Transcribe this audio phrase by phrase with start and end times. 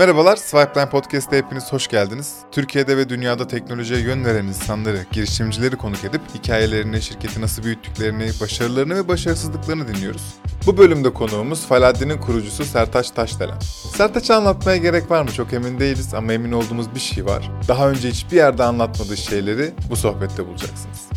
[0.00, 2.34] Merhabalar, Swipeline Podcast'a hepiniz hoş geldiniz.
[2.52, 8.94] Türkiye'de ve dünyada teknolojiye yön veren insanları, girişimcileri konuk edip hikayelerini, şirketi nasıl büyüttüklerini, başarılarını
[8.94, 10.34] ve başarısızlıklarını dinliyoruz.
[10.66, 13.58] Bu bölümde konuğumuz Faladdin'in kurucusu Sertaç Taşdelen.
[13.96, 17.50] Sertaç'ı anlatmaya gerek var mı çok emin değiliz ama emin olduğumuz bir şey var.
[17.68, 21.09] Daha önce hiçbir yerde anlatmadığı şeyleri bu sohbette bulacaksınız.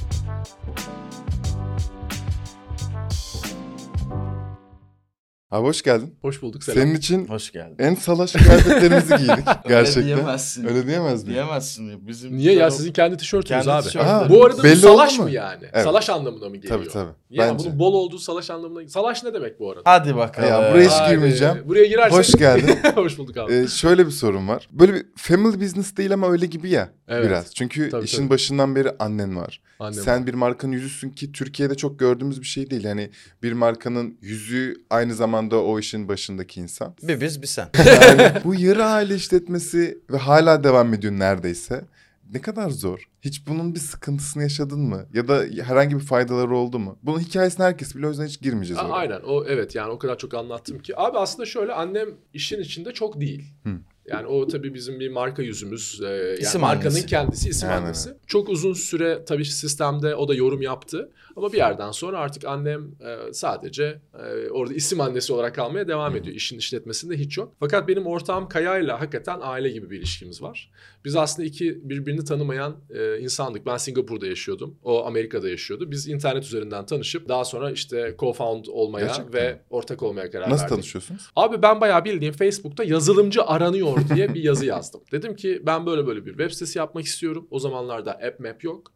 [5.53, 6.15] Abi hoş geldin.
[6.21, 6.81] Hoş bulduk selam.
[6.83, 7.75] Senin için Hoş geldin.
[7.79, 10.03] en salaş kıyafetlerimizi giydik gerçekten.
[10.03, 10.65] Öyle diyemezsin.
[10.67, 11.33] Öyle diyemez miyim?
[11.33, 12.07] Diyemezsin.
[12.07, 13.83] Bizim Niye ya sizin kendi tişörtünüz Kendi abi?
[13.83, 14.21] tişörtlerimiz.
[14.21, 15.33] Aha, Bu arada belli bu salaş oldu mı mu?
[15.35, 15.63] yani?
[15.73, 15.83] Evet.
[15.83, 16.77] Salaş anlamına mı geliyor?
[16.79, 17.11] Tabii tabii.
[17.29, 17.65] Yani Bence.
[17.69, 19.81] bunun bol olduğu salaş anlamına Salaş ne demek bu arada?
[19.85, 20.49] Hadi bakalım.
[20.49, 21.11] Ya buraya hiç Haydi.
[21.15, 21.55] girmeyeceğim.
[21.65, 22.19] Buraya girersek.
[22.19, 22.77] Hoş geldin.
[22.95, 23.53] Hoş bulduk abi.
[23.53, 24.69] Ee, şöyle bir sorun var.
[24.71, 27.25] Böyle bir family business değil ama öyle gibi ya Evet.
[27.25, 27.53] biraz.
[27.55, 28.29] Çünkü Tabii, işin tabii.
[28.29, 29.61] başından beri annen var.
[29.79, 29.93] Annem.
[30.03, 32.83] Sen bir markanın yüzüsün ki Türkiye'de çok gördüğümüz bir şey değil.
[32.83, 33.09] Yani
[33.43, 36.95] bir markanın yüzü aynı zamanda o işin başındaki insan.
[37.03, 37.69] Bir biz bir sen.
[37.85, 41.85] Yani bu yarı aile işletmesi ve hala devam ediyor neredeyse.
[42.33, 43.09] Ne kadar zor.
[43.21, 45.05] Hiç bunun bir sıkıntısını yaşadın mı?
[45.13, 46.97] Ya da herhangi bir faydaları oldu mu?
[47.03, 48.93] Bunun hikayesini herkes biliyor o yüzden hiç girmeyeceğiz oraya.
[48.93, 50.99] Aynen o evet yani o kadar çok anlattım ki.
[50.99, 53.43] Abi aslında şöyle annem işin içinde çok değil.
[53.63, 53.79] Hı.
[54.07, 56.01] Yani o tabii bizim bir marka yüzümüz.
[56.03, 57.05] e, yani İsim markanın annesi.
[57.05, 57.81] kendisi isim Aynen.
[57.81, 58.09] annesi.
[58.27, 61.11] Çok uzun süre tabii sistemde o da yorum yaptı.
[61.35, 66.15] Ama bir yerden sonra artık annem e, sadece e, orada isim annesi olarak kalmaya devam
[66.15, 66.35] ediyor.
[66.35, 67.53] İşin işletmesinde hiç yok.
[67.59, 70.71] Fakat benim ortağım Kaya'yla hakikaten aile gibi bir ilişkimiz var.
[71.05, 73.65] Biz aslında iki birbirini tanımayan e, insandık.
[73.65, 74.75] Ben Singapur'da yaşıyordum.
[74.83, 75.91] O Amerika'da yaşıyordu.
[75.91, 80.61] Biz internet üzerinden tanışıp daha sonra işte co-found olmaya Gerçekten ve ortak olmaya karar Nasıl
[80.63, 80.69] verdik.
[80.75, 81.29] tanışıyorsunuz?
[81.35, 85.01] Abi ben bayağı bildiğim Facebook'ta yazılımcı aranıyor diye bir yazı yazdım.
[85.11, 87.47] Dedim ki ben böyle böyle bir web sitesi yapmak istiyorum.
[87.51, 88.91] O zamanlarda app map yok.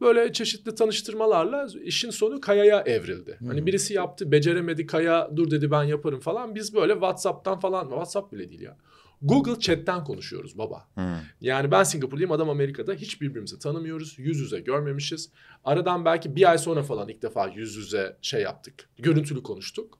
[0.00, 3.38] Böyle çeşitli tanıştırmalarla işin sonu Kaya'ya evrildi.
[3.46, 6.54] Hani birisi yaptı, beceremedi Kaya dur dedi ben yaparım falan.
[6.54, 8.76] Biz böyle WhatsApp'tan falan, WhatsApp bile değil ya.
[9.22, 10.88] Google Chat'ten konuşuyoruz baba.
[10.94, 11.04] Hmm.
[11.40, 14.18] Yani ben Singapurluyum adam Amerika'da hiç birbirimizi tanımıyoruz.
[14.18, 15.30] Yüz yüze görmemişiz.
[15.64, 18.90] Aradan belki bir ay sonra falan ilk defa yüz yüze şey yaptık.
[18.98, 19.98] Görüntülü konuştuk.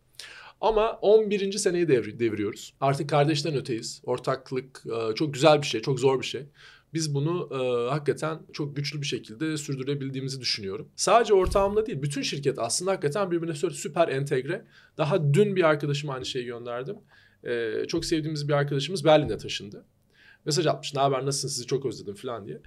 [0.64, 1.52] Ama 11.
[1.52, 2.74] seneyi devri- deviriyoruz.
[2.80, 4.02] Artık kardeşten öteyiz.
[4.04, 6.46] Ortaklık e, çok güzel bir şey, çok zor bir şey.
[6.94, 10.88] Biz bunu e, hakikaten çok güçlü bir şekilde sürdürebildiğimizi düşünüyorum.
[10.96, 14.64] Sadece ortağımla değil, bütün şirket aslında hakikaten birbirine süper entegre.
[14.98, 16.96] Daha dün bir arkadaşıma aynı şeyi gönderdim.
[17.44, 19.84] E, çok sevdiğimiz bir arkadaşımız Berlin'e taşındı.
[20.44, 22.60] Mesaj atmış, ne haber, nasılsın, sizi çok özledim falan diye.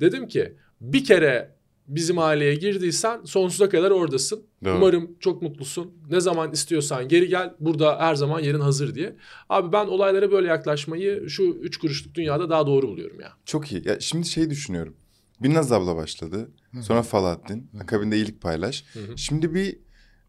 [0.00, 1.54] Dedim ki, bir kere
[1.88, 4.42] bizim aileye girdiysen sonsuza kadar oradasın.
[4.64, 4.76] Doğru.
[4.76, 5.90] Umarım çok mutlusun.
[6.10, 7.54] Ne zaman istiyorsan geri gel.
[7.60, 9.16] Burada her zaman yerin hazır diye.
[9.48, 13.32] Abi ben olaylara böyle yaklaşmayı şu üç kuruşluk dünyada daha doğru buluyorum ya.
[13.44, 13.88] Çok iyi.
[13.88, 14.96] Ya şimdi şey düşünüyorum.
[15.40, 16.50] Binnaz abla başladı.
[16.80, 17.70] Sonra Falahattin.
[17.80, 18.84] Akabinde iyilik paylaş.
[18.92, 19.18] Hı hı.
[19.18, 19.78] Şimdi bir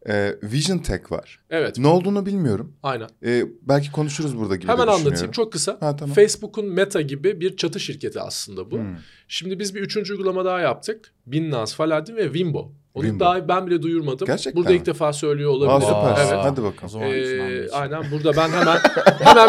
[0.08, 1.40] e, Vision Tech var.
[1.50, 1.78] Evet.
[1.78, 2.72] Ne olduğunu bilmiyorum.
[2.82, 3.08] Aynen.
[3.26, 5.76] E, belki konuşuruz burada gibi Hemen anlatayım çok kısa.
[5.80, 6.14] Ha, tamam.
[6.14, 8.76] Facebook'un Meta gibi bir çatı şirketi aslında bu.
[8.78, 8.96] Hmm.
[9.28, 11.12] Şimdi biz bir üçüncü uygulama daha yaptık.
[11.26, 12.72] Binnaz, Faladdin ve Wimbo.
[12.94, 13.24] Onu Wimbo.
[13.24, 14.26] daha ben bile duyurmadım.
[14.26, 14.76] Gerçekten Burada mi?
[14.76, 15.94] ilk defa söylüyor Aa, olabilirim.
[15.94, 16.34] süpersin.
[16.34, 16.44] Evet.
[16.44, 17.02] Hadi bakalım.
[17.02, 18.78] Ee, aynen burada ben hemen
[19.18, 19.48] hemen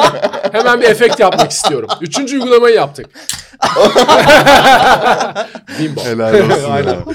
[0.51, 1.89] hemen bir efekt yapmak istiyorum.
[2.01, 3.05] Üçüncü uygulamayı yaptık.
[5.67, 6.01] Wimbo.
[6.01, 6.93] Helal olsun Aynen.
[6.93, 7.05] ya.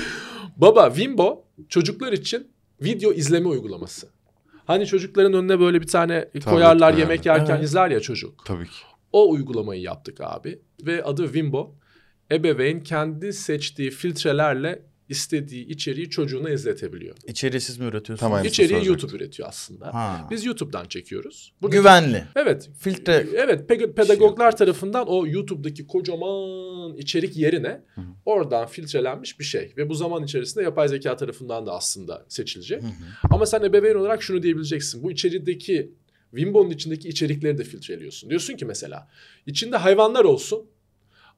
[0.57, 2.51] Baba Wimbo çocuklar için
[2.83, 4.09] video izleme uygulaması.
[4.67, 7.01] Hani çocukların önüne böyle bir tane koyarlar yani.
[7.01, 7.65] yemek yerken Evet.
[7.65, 8.47] izler ya çocuk.
[8.47, 8.79] Tabii ki.
[9.13, 11.75] O uygulamayı yaptık abi ve adı Wimbo.
[12.33, 17.17] Ebeveyn kendi seçtiği filtrelerle istediği içeriği çocuğuna izletebiliyor.
[17.27, 18.21] İçeriği siz mi üretiyorsunuz?
[18.21, 18.45] Tamam.
[18.45, 18.87] İçeriği.
[18.87, 19.95] YouTube üretiyor aslında.
[19.95, 20.29] Ha.
[20.31, 21.53] Biz YouTube'dan çekiyoruz.
[21.63, 22.25] Burada- Güvenli.
[22.37, 22.71] Evet.
[22.79, 23.27] Filtre.
[23.35, 28.05] Evet pe- pedagoglar tarafından o YouTube'daki kocaman içerik yerine Hı hı.
[28.27, 29.73] oradan filtrelenmiş bir şey.
[29.77, 32.83] Ve bu zaman içerisinde yapay zeka tarafından da aslında seçilecek.
[32.83, 32.91] Hı hı.
[33.31, 35.03] Ama sen ebeveyn olarak şunu diyebileceksin.
[35.03, 35.93] Bu içerideki
[36.31, 38.31] Wimbo'nun içindeki içerikleri de filtreliyorsun.
[38.31, 39.09] Diyorsun ki mesela
[39.47, 40.67] içinde hayvanlar olsun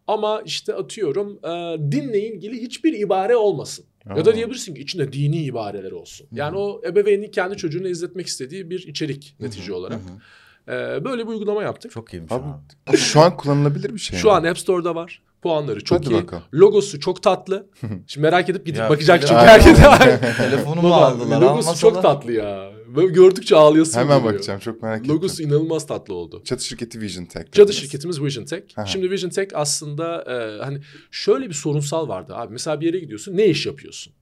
[0.08, 3.84] ama işte atıyorum e, dinle ilgili hiçbir ibare olmasın.
[4.16, 4.34] Ya da Aa.
[4.34, 6.26] diyebilirsin ki içinde dini ibareler olsun.
[6.32, 9.98] Yani o ebeveynin kendi çocuğuna izletmek istediği bir içerik netice olarak.
[10.00, 10.96] Hı hı.
[10.96, 11.90] E, böyle bir uygulama yaptık.
[11.92, 12.44] Çok iyiymiş Abi,
[12.86, 12.96] abi.
[12.96, 14.32] Şu an kullanılabilir bir şey Şu mi?
[14.32, 15.22] an App Store'da var.
[15.42, 16.22] Puanları çok Hadi iyi.
[16.22, 16.42] bakalım.
[16.54, 17.66] Logosu çok tatlı.
[18.06, 20.36] Şimdi merak edip gidip Ya, bakacak çünkü telefon- herkes.
[20.36, 21.40] Telefonumu aldılar.
[21.40, 22.70] logosu çok tatlı ya.
[22.96, 24.34] Böyle gördükçe ağlayasın Hemen geliyor.
[24.34, 25.14] bakacağım çok merak ettim.
[25.14, 26.42] Logosu inanılmaz tatlı oldu.
[26.44, 27.56] Çatı şirketi Vision Tech.
[27.56, 27.76] Dediniz.
[27.76, 28.62] şirketimiz Vision Tech.
[28.76, 28.86] Aha.
[28.86, 30.80] Şimdi Vision Tech aslında e, hani
[31.10, 32.52] şöyle bir sorunsal vardı abi.
[32.52, 34.12] Mesela bir yere gidiyorsun ne iş yapıyorsun?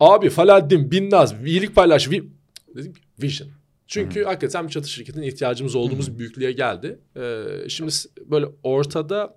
[0.00, 2.10] Abi Faladdin, Binnaz, iyilik paylaş.
[2.10, 2.24] Vi...
[2.76, 3.48] Dedim ki Vision.
[3.86, 6.98] Çünkü hakikaten bir çatı şirketine ihtiyacımız olduğumuz bir büyüklüğe geldi.
[7.16, 7.92] E, şimdi
[8.26, 9.36] böyle ortada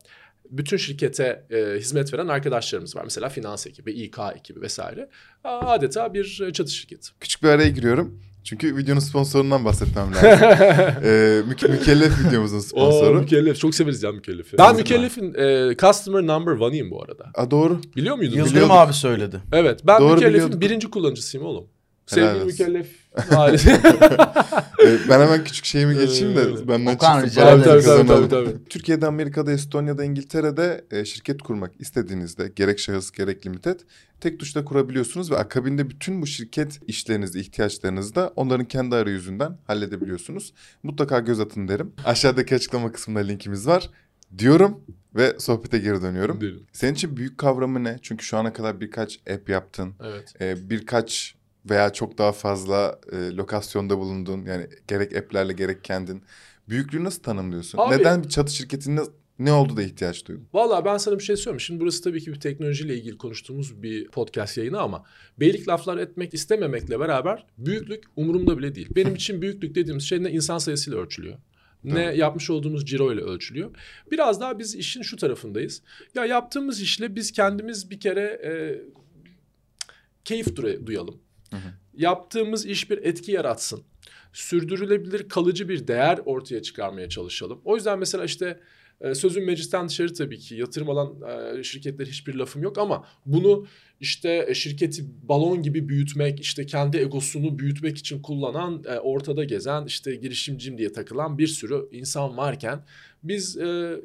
[0.50, 3.04] bütün şirkete e, hizmet veren arkadaşlarımız var.
[3.04, 5.10] Mesela finans ekibi, İK ekibi vesaire.
[5.44, 7.10] Adeta bir e, çatı şirketi.
[7.20, 8.20] Küçük bir araya giriyorum.
[8.44, 10.30] Çünkü videonun sponsorundan bahsetmem lazım.
[11.04, 13.20] ee, mü- mükellef videomuzun Oo, sponsoru.
[13.20, 13.60] mükellef.
[13.60, 14.58] Çok severiz ya mükellefi.
[14.58, 17.26] Ben mükellefin e, customer number one'ıyım bu arada.
[17.36, 17.82] Aa, doğru.
[17.96, 18.38] Biliyor muydun?
[18.38, 19.42] Yıldırım abi söyledi.
[19.52, 19.82] Evet.
[19.88, 20.62] Ben Doğru mükellefin biliyorduk.
[20.62, 21.68] birinci kullanıcısıyım oğlum.
[22.10, 22.48] Sevgili olsun.
[22.48, 22.88] mükellef
[23.38, 23.70] ailesi.
[23.70, 28.64] Ee, ben hemen küçük şeyimi geçeyim de benden Okan, para tabii, tabii, tabii, tabii.
[28.70, 33.80] Türkiye'de, Amerika'da, Estonya'da, İngiltere'de e, şirket kurmak istediğinizde gerek şahıs gerek limited
[34.22, 40.54] tek tuşla kurabiliyorsunuz ve akabinde bütün bu şirket işlerinizi, ihtiyaçlarınızı da onların kendi arayüzünden halledebiliyorsunuz.
[40.84, 41.94] Mutlaka göz atın derim.
[42.06, 43.90] Aşağıdaki açıklama kısmında linkimiz var
[44.38, 44.82] diyorum
[45.16, 46.42] ve sohbete geri dönüyorum.
[46.42, 46.64] Derim.
[46.74, 48.00] Senin için büyük kavramı ne?
[48.02, 49.94] Çünkü şu ana kadar birkaç app yaptın.
[50.04, 50.34] Evet.
[50.42, 51.36] e, birkaç
[51.70, 54.46] veya çok daha fazla e, lokasyonda bulundun.
[54.46, 56.24] Yani gerek app'lerle gerek kendin.
[56.70, 57.78] Büyüklüğü nasıl tanımlıyorsun?
[57.78, 59.02] Abi- Neden bir çatı şirketinde
[59.40, 60.48] ne oldu da ihtiyaç duydun?
[60.54, 61.60] Valla ben sana bir şey söyleyeyim.
[61.60, 65.04] Şimdi burası tabii ki bir teknolojiyle ilgili konuştuğumuz bir podcast yayını ama
[65.40, 68.88] beylik laflar etmek istememekle beraber büyüklük umurumda bile değil.
[68.96, 71.38] Benim için büyüklük dediğimiz şey ne insan sayısıyla ölçülüyor.
[71.84, 72.16] Ne Tamam.
[72.16, 73.72] yapmış olduğumuz ciro ile ölçülüyor.
[74.12, 75.82] Biraz daha biz işin şu tarafındayız.
[76.16, 78.52] Ya yaptığımız işle biz kendimiz bir kere e,
[80.26, 81.18] keyif duyalım.
[81.52, 81.58] Hı.
[81.94, 83.84] Yaptığımız iş bir etki yaratsın.
[84.34, 87.62] Sürdürülebilir kalıcı bir değer ortaya çıkarmaya çalışalım.
[87.66, 88.60] O yüzden mesela işte
[89.02, 91.16] e, sözün meclisten dışarı tabii ki yatırım alan
[91.58, 93.68] e, şirketler hiçbir lafım yok ama bunu
[94.00, 100.16] işte e, şirketi balon gibi büyütmek, işte kendi egosunu büyütmek için kullanan, ortada gezen, işte
[100.16, 102.84] girişimcim diye takılan bir sürü insan varken
[103.24, 103.56] biz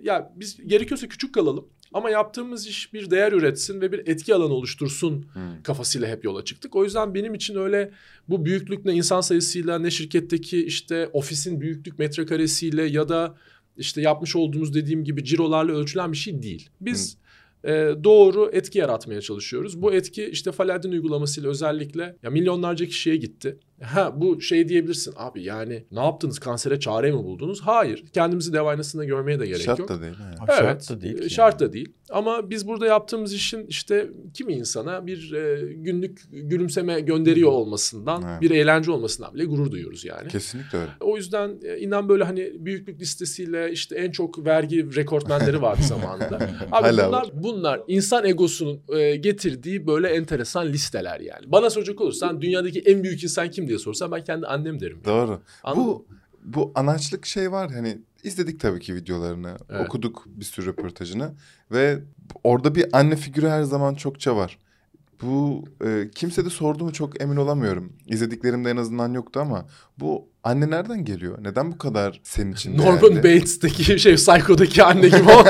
[0.02, 4.52] ya biz gerekiyorsa küçük kalalım ama yaptığımız iş bir değer üretsin ve bir etki alanı
[4.54, 5.26] oluştursun
[5.62, 6.76] kafasıyla hep yola çıktık.
[6.76, 7.90] O yüzden benim için öyle
[8.28, 13.34] bu büyüklük ne insan sayısıyla ne şirketteki işte ofisin büyüklük metrekaresiyle ya da
[13.76, 16.70] işte yapmış olduğumuz dediğim gibi cirolarla ölçülen bir şey değil.
[16.80, 17.16] Biz
[17.64, 17.70] e,
[18.04, 19.82] doğru etki yaratmaya çalışıyoruz.
[19.82, 23.58] Bu etki işte Faladin uygulamasıyla özellikle ya milyonlarca kişiye gitti.
[23.82, 27.60] Ha bu şey diyebilirsin abi yani ne yaptınız kansere çare mi buldunuz?
[27.60, 28.04] Hayır.
[28.12, 29.88] Kendimizi dev aynasında görmeye de gerek Şart yok.
[29.88, 30.12] da değil.
[30.20, 30.34] Yani.
[30.48, 31.28] Evet, Şart da değil.
[31.28, 31.68] Şart yani.
[31.68, 31.92] da değil.
[32.10, 38.40] Ama biz burada yaptığımız işin işte kimi insana bir e, günlük gülümseme gönderiyor olmasından, Evet.
[38.42, 40.28] bir eğlence olmasından bile gurur duyuyoruz yani.
[40.28, 40.90] Kesinlikle öyle.
[41.00, 46.36] O yüzden e, inan böyle hani büyüklük listesiyle işte en çok vergi rekortmenleri vardı zamanında.
[46.72, 47.30] Abi Hala bunlar var.
[47.34, 51.52] bunlar insan egosunun e, getirdiği böyle enteresan listeler yani.
[51.52, 54.96] Bana soracak olursan dünyadaki en büyük insan kim diye sorsan ben kendi annem derim.
[54.96, 55.04] yani.
[55.16, 55.40] Doğru.
[55.64, 56.06] Anladın Bu
[56.44, 59.86] bu anaçlık şey var hani izledik tabii ki videolarını, Evet.
[59.86, 61.32] okuduk bir sürü röportajını
[61.72, 62.02] ve
[62.44, 64.58] orada bir anne figürü her zaman çokça var.
[65.22, 67.92] Bu e, kimse de sordu mu çok emin olamıyorum.
[68.06, 69.66] İzlediklerimde en azından yoktu ama
[69.98, 71.38] bu anne nereden geliyor?
[71.40, 73.16] Neden bu kadar senin için Norman değerli?
[73.40, 75.44] Bates'teki şey Psycho'daki anne gibi olan.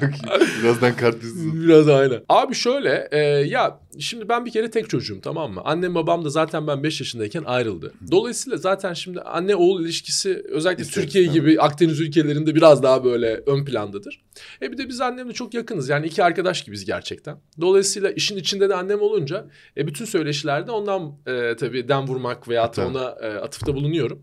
[0.00, 0.62] çok iyi.
[0.62, 1.16] Birazdan kart.
[1.54, 2.20] Biraz aynen.
[2.28, 5.60] Abi şöyle e, ya şimdi ben bir kere tek çocuğum tamam mı?
[5.64, 7.92] Annem babam da zaten ben 5 yaşındayken ayrıldı.
[8.10, 13.42] Dolayısıyla zaten şimdi anne oğul ilişkisi özellikle İster Türkiye gibi Akdeniz ülkelerinde biraz daha böyle
[13.46, 14.24] ön plandadır.
[14.62, 15.88] E bir de biz annemle çok yakınız.
[15.88, 17.36] Yani iki arkadaş gibiyiz gerçekten.
[17.60, 22.76] Dolayısıyla işin içinde de annem olunca e, bütün söyleşilerde ondan e, tabii dem vurmak veya
[22.76, 24.22] da ona e, atıfta bulunuyorum.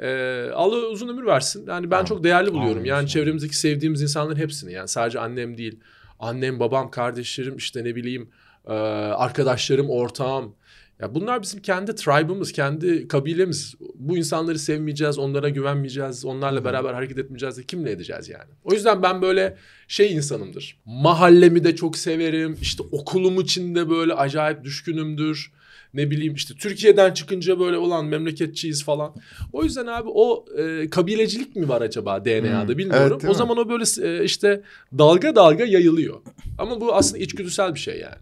[0.00, 0.08] E,
[0.54, 1.66] Allah uzun ömür versin.
[1.68, 2.06] Yani ben Amin.
[2.06, 2.78] çok değerli buluyorum.
[2.78, 4.72] Amin Yani çevremizdeki sevdiğimiz insanların hepsini.
[4.72, 5.80] Yani sadece annem değil.
[6.18, 8.28] Annem, babam, kardeşlerim, işte ne bileyim
[8.66, 10.54] e, arkadaşlarım, ortağım.
[11.00, 13.74] Ya bunlar bizim kendi tribe'ımız, kendi kabilemiz.
[13.94, 18.50] Bu insanları sevmeyeceğiz, onlara güvenmeyeceğiz, onlarla beraber hareket etmeyeceğiz de kimle edeceğiz yani?
[18.64, 19.56] O yüzden ben böyle
[19.88, 20.78] şey insanımdır.
[20.84, 22.58] Mahallemi de çok severim.
[22.62, 25.52] İşte okulum için de böyle acayip düşkünümdür.
[25.94, 29.14] Ne bileyim işte Türkiye'den çıkınca böyle olan memleketçiyiz falan.
[29.52, 33.08] O yüzden abi o e, kabilecilik mi var acaba DNA'da Hmm, bilmiyorum.
[33.12, 33.34] evet, o mi?
[33.34, 33.84] zaman o böyle
[34.18, 34.62] e, işte
[34.98, 36.16] dalga dalga yayılıyor.
[36.58, 38.16] Ama bu aslında içgüdüsel bir şey yani.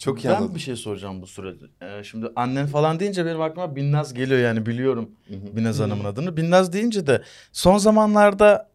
[0.00, 0.54] Çok iyi Ben anladım.
[0.54, 1.64] bir şey soracağım bu sürede.
[1.82, 6.36] Ee, şimdi annen falan deyince benim aklıma Binnaz geliyor yani biliyorum Binnaz Hanım'ın adını.
[6.36, 8.70] Binnaz deyince de son zamanlarda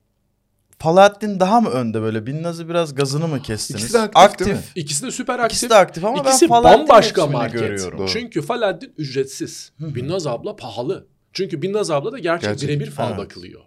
[0.79, 2.25] Falahattin daha mı önde böyle?
[2.25, 3.81] Binnaz'ı biraz gazını mı kestiniz?
[3.81, 4.63] İkisi de aktif değil mi?
[4.75, 5.51] İkisi de süper aktif.
[5.51, 7.59] İkisi de aktif ama İkisi ben Falahattin bambaşka ismini market.
[7.59, 7.99] görüyorum.
[7.99, 8.07] Doğru.
[8.07, 9.71] Çünkü Faladdin ücretsiz.
[9.79, 11.07] Binnaz abla pahalı.
[11.33, 12.69] Çünkü Binnaz abla da gerçek, Gerçek.
[12.69, 13.17] birebir fal Evet.
[13.17, 13.61] bakılıyor.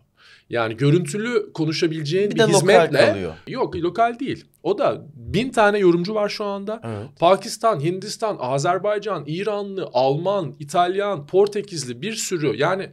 [0.50, 3.07] Yani görüntülü konuşabileceğin Bir bir, de lokal hizmetle.
[3.07, 3.35] kalıyor.
[3.49, 4.45] Yok lokal değil.
[4.62, 6.81] O da bin tane yorumcu var şu anda.
[6.85, 7.19] Evet.
[7.19, 12.90] Pakistan, Hindistan, Azerbaycan, İranlı, Alman, İtalyan, Portekizli bir sürü yani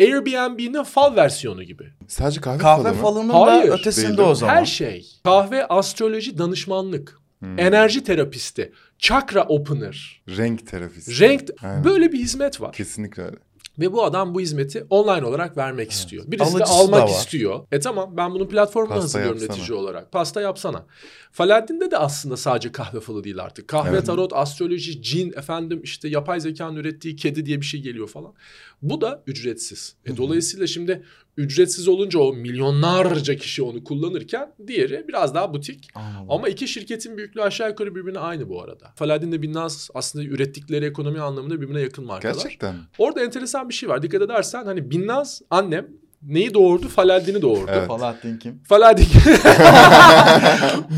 [0.00, 1.84] Airbnb'nin fal versiyonu gibi.
[2.08, 3.32] Sadece kahve, Kahve falı mı?
[3.32, 3.70] falının Hayır.
[3.70, 4.54] da ötesinde Değil, o zaman.
[4.54, 5.06] Her şey.
[5.24, 7.58] Kahve, astroloji, danışmanlık, Hmm.
[7.58, 11.20] enerji terapisti, chakra opener, Renk terapisi.
[11.20, 11.84] renk Aynen.
[11.84, 12.72] böyle bir hizmet var.
[12.72, 13.36] Kesinlikle öyle.
[13.78, 16.24] Ve bu adam bu hizmeti online olarak vermek istiyor.
[16.26, 17.60] Birisi Alıcısı de almak istiyor.
[17.72, 19.56] E tamam ben bunun platformunu Pasta hazırlıyorum yapsana.
[19.56, 20.12] netice olarak.
[20.12, 20.86] Pasta yapsana.
[21.32, 23.68] Faladdin'de de aslında sadece kahve falı değil artık.
[23.68, 24.06] Kahve, Evet.
[24.06, 28.32] tarot, astroloji, cin, efendim işte yapay zekanın ürettiği kedi diye bir şey geliyor falan.
[28.82, 29.96] Bu da ücretsiz.
[30.06, 31.02] E, dolayısıyla şimdi
[31.36, 35.88] ücretsiz olunca o milyonlarca kişi onu kullanırken diğeri biraz daha butik.
[35.94, 36.26] Anladım.
[36.28, 38.92] Ama iki şirketin büyüklüğü aşağı yukarı birbirine aynı bu arada.
[38.96, 42.34] Faladdin de Binnaz aslında ürettikleri ekonomi anlamında birbirine yakın markalar.
[42.34, 42.74] Gerçekten?
[42.98, 44.02] Orada enteresan bir şey var.
[44.02, 45.86] Dikkat edersen hani Binnaz annem
[46.22, 46.88] neyi doğurdu?
[46.88, 47.70] Faladdin'i doğurdu.
[47.74, 47.88] Evet.
[47.88, 48.62] Falahattin kim?
[48.68, 49.06] Faladdin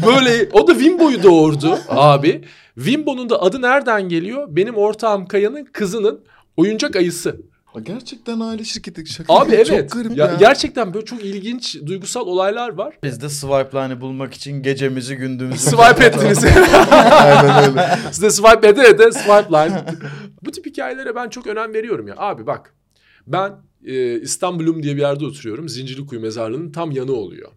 [0.07, 2.45] böyle o da Wimbo'yu doğurdu abi.
[2.75, 4.47] Wimbo'nun da adı nereden geliyor?
[4.51, 6.25] Benim ortağım Kaya'nın kızının
[6.57, 7.41] oyuncak ayısı.
[7.83, 9.91] Gerçekten aile şirketi şaka Abi gibi, evet.
[9.91, 10.35] Çok garip Ya, ya.
[10.35, 12.99] gerçekten böyle çok ilginç duygusal olaylar var.
[13.03, 15.71] Biz de swipe line'ı bulmak için gecemizi gündüzümüzü...
[15.71, 16.45] Swipe ettiniz.
[17.11, 17.99] Aynen öyle.
[18.13, 19.85] Size swipe ede ede swipe line.
[20.43, 22.15] Bu tip hikayelere ben çok önem veriyorum ya.
[22.17, 22.75] Abi bak
[23.27, 23.53] ben
[23.85, 25.69] e, İstanbul'um diye bir yerde oturuyorum.
[25.69, 27.51] Zincirlikuyu mezarlığının tam yanı oluyor.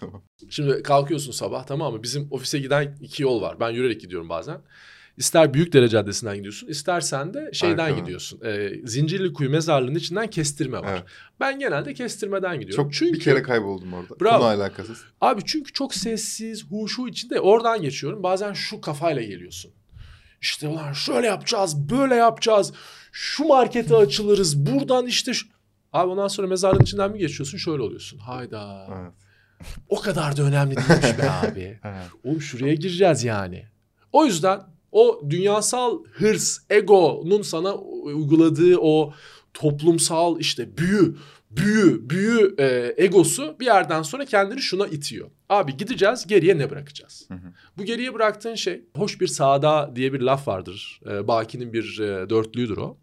[0.00, 0.22] tamam.
[0.50, 2.02] Şimdi kalkıyorsun sabah tamam mı?
[2.02, 3.60] Bizim ofise giden iki yol var.
[3.60, 4.60] Ben yürüyerek gidiyorum bazen.
[5.16, 8.00] İster Büyükdere Caddesi'nden gidiyorsun, istersen de şeyden Arkadan.
[8.00, 8.40] gidiyorsun.
[8.44, 10.92] E, Zincirlikuyu mezarlığının içinden kestirme var.
[10.92, 11.02] Evet.
[11.40, 12.84] Ben genelde kestirmeden gidiyorum.
[12.84, 14.20] Çok çünkü bir kere kayboldum orada.
[14.20, 14.38] Bravo.
[14.38, 14.98] Konu alakasız.
[15.20, 18.22] Abi çünkü çok sessiz, huşu içinde oradan geçiyorum.
[18.22, 19.70] Bazen şu kafayla geliyorsun.
[20.40, 22.72] İşte ulan şöyle yapacağız, böyle yapacağız.
[23.12, 25.46] Şu markete açılırız, buradan işte şu...
[25.92, 27.58] Abi ondan sonra mezarlığın içinden mi geçiyorsun?
[27.58, 28.18] Şöyle oluyorsun.
[28.18, 28.86] Hayda.
[29.00, 29.12] Evet.
[29.88, 31.78] O kadar da önemli değilmiş be abi.
[31.84, 32.06] Evet.
[32.24, 33.66] Oğlum şuraya gireceğiz yani.
[34.12, 34.60] O yüzden
[34.92, 39.12] o dünyasal hırs, egonun sana uyguladığı o
[39.54, 41.16] toplumsal işte büyü,
[41.50, 45.30] büyü, büyü e, egosu bir yerden sonra kendini şuna itiyor.
[45.48, 47.24] Abi gideceğiz geriye ne bırakacağız?
[47.28, 47.52] Hı hı.
[47.78, 51.00] Bu geriye bıraktığın şey hoş bir sağda diye bir laf vardır.
[51.10, 52.96] E, Baki'nin bir e, dörtlüğüdür o.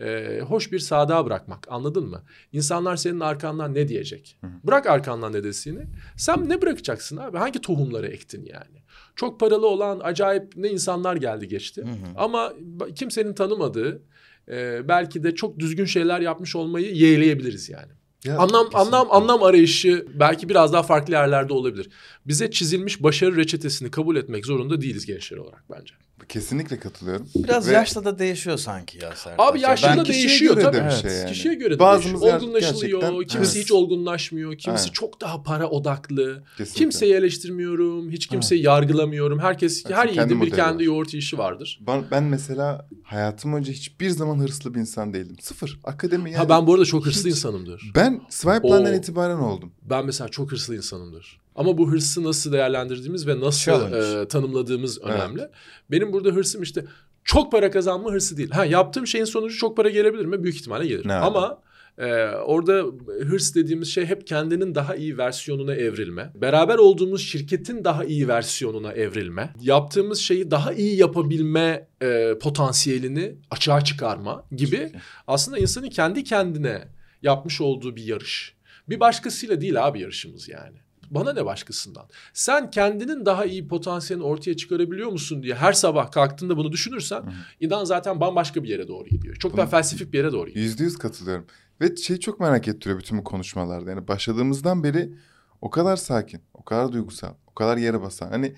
[0.00, 2.22] E, hoş bir sağda bırakmak anladın mı?
[2.52, 4.38] İnsanlar senin arkandan ne diyecek?
[4.40, 4.50] Hı hı.
[4.64, 5.86] Bırak arkandan ne dediğini.
[6.16, 7.38] Sen ne bırakacaksın abi?
[7.38, 8.82] Hangi tohumları ektin yani?
[9.16, 11.82] Çok paralı olan acayip ne insanlar geldi geçti.
[11.82, 12.14] Hı hı.
[12.16, 12.52] Ama
[12.94, 14.02] kimsenin tanımadığı
[14.48, 17.92] e, belki de çok düzgün şeyler yapmış olmayı yeğleyebiliriz yani.
[18.24, 18.78] Ya, Anlam kesinlikle.
[18.78, 21.90] anlam anlam arayışı belki biraz daha farklı yerlerde olabilir.
[22.26, 25.94] Bize çizilmiş başarı reçetesini kabul etmek zorunda değiliz gençler olarak bence.
[26.28, 27.28] Kesinlikle katılıyorum.
[27.36, 29.34] Biraz Ve yaşla da değişiyor sanki ya Sertaç.
[29.48, 30.76] Abi Ya yaşla da değişiyor göre tabii.
[30.76, 31.02] de bir Evet.
[31.02, 31.28] şey yani.
[31.28, 32.40] Kişiye göre de Bazımız değişiyor.
[32.42, 33.00] Olgunlaşılıyor.
[33.00, 33.64] gerçekten- Kimisi Evet.
[33.64, 34.58] hiç olgunlaşmıyor.
[34.58, 34.94] Kimisi Evet.
[34.94, 36.42] çok daha para odaklı.
[36.56, 36.78] Kesinlikle.
[36.78, 38.10] Kimseyi eleştirmiyorum.
[38.10, 39.38] Hiç kimseyi yargılamıyorum.
[39.38, 40.80] Herkes Herkesin her kendi yiğidin bir kendi var.
[40.80, 41.80] yoğurt işi vardır.
[41.86, 45.36] Ben, ben mesela hayatım önce hiçbir zaman hırslı bir insan değildim.
[45.40, 45.78] Sıfır.
[45.84, 46.38] Akademi yani.
[46.38, 47.92] ha ben bu arada çok hırslı hiç- insanımdır.
[47.94, 48.96] Ben Swipe'lardan Oo.
[48.96, 49.72] itibaren oldum.
[49.90, 51.40] Ben mesela çok hırslı insanımdır.
[51.56, 54.20] Ama bu hırsı nasıl değerlendirdiğimiz ve nasıl Challenge.
[54.20, 55.48] e, tanımladığımız önemli.
[55.90, 56.84] Benim burada hırsım işte
[57.24, 58.50] çok para kazanma hırsı değil.
[58.50, 60.42] Ha yaptığım şeyin sonucu çok para gelebilir mi?
[60.44, 61.08] Büyük ihtimalle gelir.
[61.08, 61.58] Ne Ama
[61.98, 62.84] e, orada
[63.28, 66.32] hırs dediğimiz şey hep kendinin daha iyi versiyonuna evrilme.
[66.34, 69.52] Beraber olduğumuz şirketin daha iyi versiyonuna evrilme.
[69.60, 74.92] Yaptığımız şeyi daha iyi yapabilme e, potansiyelini açığa çıkarma gibi
[75.26, 76.88] aslında insanın kendi kendine
[77.22, 78.54] yapmış olduğu bir yarış.
[78.88, 80.76] Bir başkasıyla değil abi yarışımız yani.
[81.10, 82.06] Bana ne başkasından?
[82.32, 87.30] Sen kendinin daha iyi potansiyelini ortaya çıkarabiliyor musun diye her sabah kalktığında bunu düşünürsen hı.
[87.60, 89.36] İdan zaten bambaşka bir yere doğru gidiyor.
[89.36, 90.64] Çok daha Bunu- felsefik bir yere doğru gidiyor.
[90.64, 91.46] Yüzde yüz katılıyorum.
[91.80, 93.90] Ve şeyi çok merak ettiriyor bütün bu konuşmalarda.
[93.90, 95.14] Yani başladığımızdan beri
[95.60, 98.28] o kadar sakin, o kadar duygusal, o kadar yere basan.
[98.30, 98.54] Hani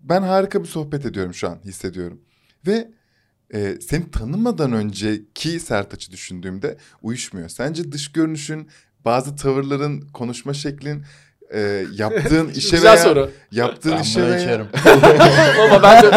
[0.00, 2.20] ben harika bir sohbet ediyorum şu an hissediyorum.
[2.66, 2.90] Ve
[3.54, 7.48] e, seni tanımadan önceki Sertaç'ı düşündüğümde uyuşmuyor.
[7.48, 8.68] Sence dış görünüşün,
[9.04, 11.02] bazı tavırların, konuşma şeklin,
[11.54, 13.30] e, yaptığın işe Güzel veya soru.
[13.52, 14.66] yaptığın Ben işe bunu veya içerim.
[15.58, 16.12] Baba ben de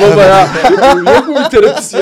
[0.00, 0.48] baba ya
[1.14, 2.00] yok mu bir terapist ya?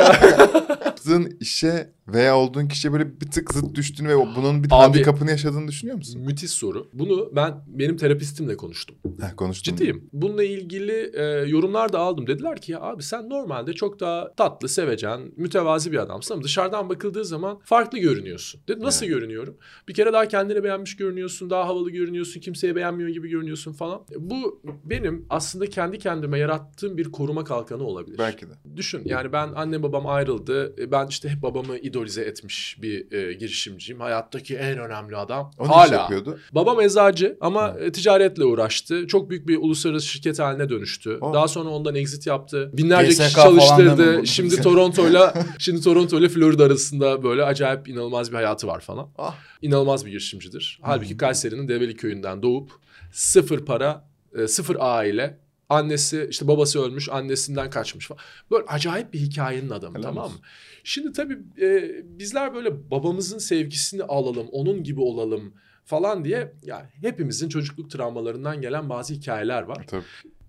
[0.84, 5.30] yaptığın işe veya olduğun kişiye böyle bir tık zıt düştüğünü ve bunun bir Abi- handikapını
[5.30, 6.22] yaşadığını düşünüyor musun?
[6.22, 6.88] Müthiş soru.
[6.92, 8.96] Bunu ben benim terapistimle konuştum.
[9.20, 9.74] Heh, konuştum.
[9.76, 10.08] Ciddiyim.
[10.12, 12.26] Bununla ilgili e, yorumlar da aldım.
[12.26, 17.24] Dediler ki abi sen normalde çok daha tatlı, sevecen, mütevazi bir adamsın ama dışarıdan bakıldığı
[17.24, 18.60] zaman farklı görünüyorsun.
[18.68, 19.56] Dedim nasıl görünüyorum?
[19.88, 24.00] Bir kere daha kendini beğenmiş görünüyorsun, daha havalı görünüyorsun, kimseye beğenmiyor gibi görünüyorsun falan.
[24.12, 28.18] E, Bu benim aslında kendi kendime yarattığım bir koruma kalkanı olabilir.
[28.18, 28.52] Belki de.
[28.76, 30.74] Düşün yani ben anne babam ayrıldı.
[30.82, 34.00] E, Ben işte hep babamı idolize etmiş bir e, girişimciyim.
[34.00, 35.50] Hayattaki en önemli adam.
[35.58, 35.94] O Hala.
[35.94, 36.38] yapıyordu?
[36.52, 39.06] Babam eczacı ama e, ticaretle uğraştı.
[39.06, 41.18] Çok büyük bir uluslararası şirket haline dönüştü.
[41.20, 41.34] Oh.
[41.34, 42.70] Daha sonra ondan exit yaptı.
[42.72, 44.26] Binlerce GSK kişi çalıştırdı.
[44.26, 49.08] Şimdi Toronto'yla şimdi Toronto ile Florida arasında böyle acayip inanılmaz bir hayatı var falan.
[49.18, 49.34] Ah.
[49.62, 50.78] İnanılmaz bir girişimcidir.
[50.82, 52.70] Halbuki Kayseri'nin Develi köyünden doğup
[53.12, 55.38] sıfır para, e, sıfır aile
[55.70, 58.20] Annesi işte babası ölmüş annesinden kaçmış falan.
[58.50, 60.30] Böyle acayip bir hikayenin adamı Helal tamam mı?
[60.30, 60.40] olsun.
[60.84, 67.48] Şimdi tabii e, bizler böyle babamızın sevgisini alalım, onun gibi olalım falan diye ya hepimizin
[67.48, 69.84] çocukluk travmalarından gelen bazı hikayeler var.
[69.86, 70.02] Tabii.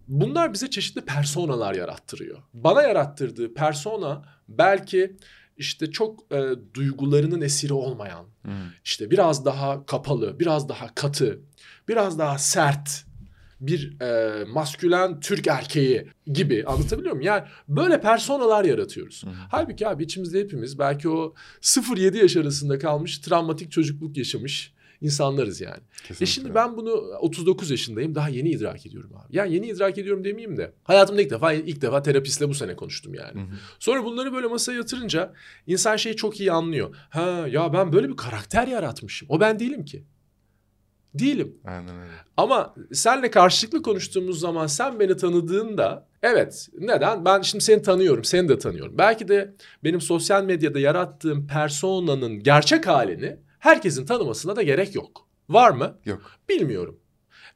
[0.07, 2.37] Bunlar bize çeşitli personalar yarattırıyor.
[2.53, 5.17] Bana yarattırdığı persona belki
[5.57, 8.51] işte çok e, duygularının esiri olmayan, Hı.
[8.83, 11.39] işte biraz daha kapalı, biraz daha katı,
[11.87, 13.05] biraz daha sert
[13.61, 17.27] bir e, maskülen Türk erkeği gibi anlatabiliyor muyum?
[17.27, 19.23] Yani böyle personalar yaratıyoruz.
[19.25, 19.29] Hı.
[19.51, 25.79] Halbuki abi içimizde hepimiz belki o 0-7 yaş arasında kalmış travmatik çocukluk yaşamış insanlarız yani.
[25.97, 26.23] Kesinlikle.
[26.23, 29.37] E şimdi ben bunu 39 yaşındayım daha yeni idrak ediyorum abi.
[29.37, 33.13] Yani yeni idrak ediyorum demeyeyim de hayatımda ilk defa ilk defa terapistle bu sene konuştum
[33.13, 33.41] yani.
[33.41, 33.55] Hı hı.
[33.79, 35.33] Sonra bunları böyle masaya yatırınca
[35.67, 36.95] insan şeyi çok iyi anlıyor.
[37.09, 39.27] Ha ya ben böyle bir karakter yaratmışım.
[39.31, 40.03] O ben değilim ki.
[41.13, 41.55] Değilim.
[41.65, 42.11] Aynen öyle.
[42.37, 47.25] Ama senle karşılıklı konuştuğumuz zaman sen beni tanıdığında evet neden?
[47.25, 48.97] Ben şimdi seni tanıyorum, seni de tanıyorum.
[48.97, 55.27] Belki de benim sosyal medyada yarattığım personanın gerçek halini herkesin tanımasına da gerek yok.
[55.49, 55.97] Var mı?
[56.05, 56.21] Yok.
[56.49, 56.99] Bilmiyorum.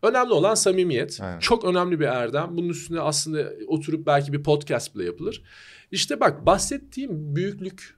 [0.01, 1.19] Önemli olan samimiyet.
[1.21, 1.39] Aynen.
[1.39, 2.57] Çok önemli bir erdem.
[2.57, 5.43] Bunun üstüne aslında oturup belki bir podcast bile yapılır.
[5.91, 7.97] İşte bak bahsettiğim büyüklük,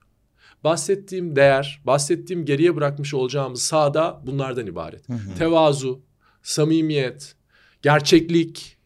[0.64, 5.08] bahsettiğim değer, bahsettiğim geriye bırakmış olacağımız sahada bunlardan ibaret.
[5.38, 6.02] Tevazu,
[6.44, 7.36] samimiyet,
[7.82, 8.77] gerçeklik,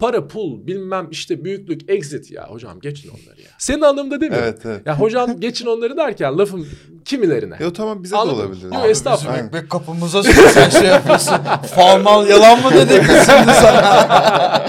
[0.00, 3.48] para, pul, bilmem işte büyüklük, exit ya hocam geçin onları ya.
[3.58, 4.38] Senin anlamında değil mi?
[4.40, 4.86] Evet evet.
[4.86, 6.68] Ya hocam geçin onları derken lafım
[7.04, 7.56] kimilerine.
[7.60, 8.38] E o tamam bize Anladım.
[8.38, 8.62] de olabilir.
[8.64, 9.34] Yok, estağfurullah.
[9.34, 9.46] Aynen.
[9.46, 11.34] Ekmek kapımıza sen şey yapıyorsun.
[11.74, 14.66] Formal yalan mı dedik biz şimdi sana?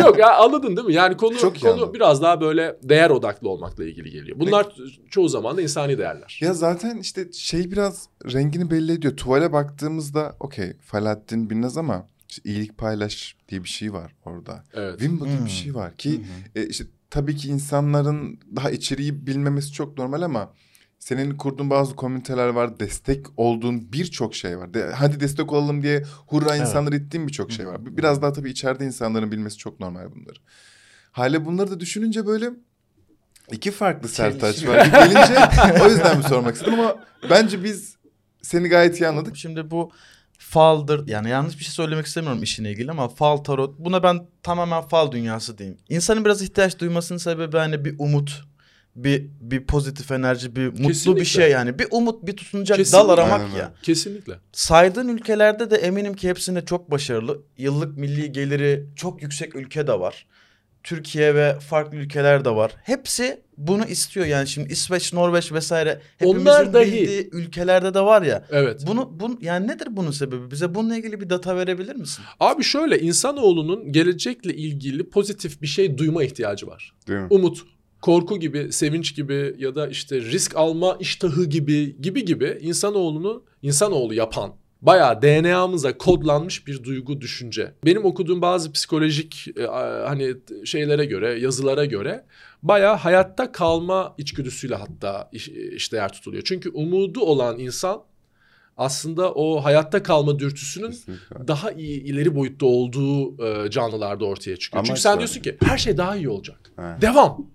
[0.00, 0.94] Yok ya anladın değil mi?
[0.94, 1.94] Yani konu Çok konu anladım.
[1.94, 4.40] biraz daha böyle değer odaklı olmakla ilgili geliyor.
[4.40, 4.66] Bunlar
[5.10, 6.38] çoğu zaman da insani değerler.
[6.42, 9.16] Ya zaten işte şey biraz rengini belli ediyor.
[9.16, 14.64] Tuvale baktığımızda okey Falahattin Binnaz ama işte iyilik paylaş diye bir şey var orada.
[14.74, 14.98] Evet.
[14.98, 15.44] Wimbo diye Hmm.
[15.46, 16.20] bir şey var ki
[16.54, 20.52] e, işte tabii ki insanların daha içeriği bilmemesi çok normal ama
[20.98, 24.74] senin kurduğun bazı komüniteler var, destek olduğun birçok şey var.
[24.74, 26.60] De, hadi destek olalım diye hurra Evet.
[26.60, 27.96] insanları ittiğin birçok şey var.
[27.96, 30.38] Biraz daha tabii içeride insanların bilmesi çok normal bunları.
[31.12, 32.50] Hale bunları da düşününce böyle
[33.52, 34.86] iki farklı Sertaç var.
[34.86, 35.38] Bir gelince
[35.84, 36.96] o yüzden bir sormak istedim ama
[37.30, 37.96] bence biz
[38.42, 39.36] seni gayet iyi anladık.
[39.36, 39.92] Şimdi bu
[40.50, 44.82] faldır yani yanlış bir şey söylemek istemiyorum işine ilgili ama fal tarot buna ben tamamen
[44.82, 45.78] fal dünyası diyeyim.
[45.88, 48.44] İnsanın biraz ihtiyaç duymasının sebebi hani bir umut
[48.96, 51.20] bir bir pozitif enerji bir mutlu Kesinlikle.
[51.20, 53.08] bir şey yani bir umut bir tutunacak Kesinlikle.
[53.08, 53.72] dal aramak Aynen ya.
[53.82, 54.34] Kesinlikle.
[54.52, 57.42] Saydığın ülkelerde de eminim ki hepsinde çok başarılı.
[57.58, 60.26] Yıllık milli geliri çok yüksek ülke de var.
[60.86, 62.72] Türkiye ve farklı ülkeler de var.
[62.82, 66.92] Hepsi bunu istiyor yani şimdi İsveç, Norveç vesaire hepimizin Onlar dahi.
[66.92, 68.46] bildiği ülkelerde de var ya.
[68.50, 68.84] Evet.
[68.86, 70.50] Bunu bun yani nedir bunun sebebi?
[70.50, 72.24] Bize bununla ilgili bir data verebilir misin?
[72.40, 76.92] Abi şöyle insanoğlunun gelecekle ilgili pozitif bir şey duyma ihtiyacı var.
[77.08, 77.26] Değil mi?
[77.30, 77.58] Umut,
[78.00, 84.14] korku gibi, sevinç gibi ya da işte risk alma iştahı gibi gibi gibi insanoğlunu insanoğlu
[84.14, 84.54] yapan
[84.86, 87.74] bayağı DNA'mıza kodlanmış bir duygu düşünce.
[87.84, 89.66] Benim okuduğum bazı psikolojik e,
[90.06, 92.24] hani şeylere göre, yazılara göre
[92.62, 96.42] bayağı hayatta kalma içgüdüsüyle hatta iş, işdeğer tutuluyor.
[96.42, 98.02] Çünkü umudu olan insan
[98.76, 101.48] aslında o hayatta kalma dürtüsünün Kesinlikle.
[101.48, 104.80] daha iyi ileri boyutta olduğu e, canlılarda ortaya çıkıyor.
[104.80, 106.72] Ama Çünkü sen diyorsun ki her şey daha iyi olacak.
[106.78, 107.02] Evet.
[107.02, 107.46] Devam.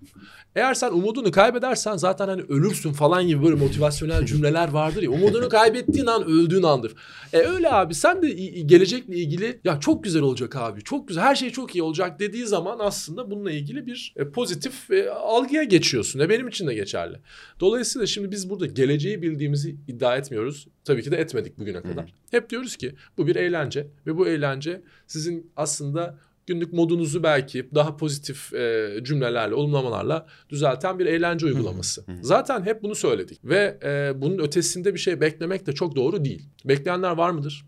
[0.56, 5.10] Eğer sen umudunu kaybedersen zaten hani ölürsün falan gibi böyle motivasyonel cümleler vardır ya.
[5.10, 6.94] Umudunu kaybettiğin an öldüğün andır.
[7.32, 8.28] E öyle abi sen de
[8.60, 10.82] gelecekle ilgili ya çok güzel olacak abi.
[10.82, 14.90] Çok güzel her şey çok iyi olacak dediği zaman aslında bununla ilgili bir e, pozitif
[14.90, 16.20] e, algıya geçiyorsun.
[16.20, 17.20] E benim için de geçerli.
[17.60, 20.68] Dolayısıyla şimdi biz burada geleceği bildiğimizi iddia etmiyoruz.
[20.84, 22.14] Tabii ki de etmedik bugüne kadar.
[22.30, 27.96] Hep diyoruz ki bu bir eğlence ve bu eğlence sizin aslında günlük modunuzu belki daha
[27.96, 32.04] pozitif e, cümlelerle, olumlamalarla düzelten bir eğlence uygulaması.
[32.22, 36.42] Zaten hep bunu söyledik ve e, bunun ötesinde bir şey beklemek de çok doğru değil.
[36.64, 37.64] Bekleyenler var mıdır?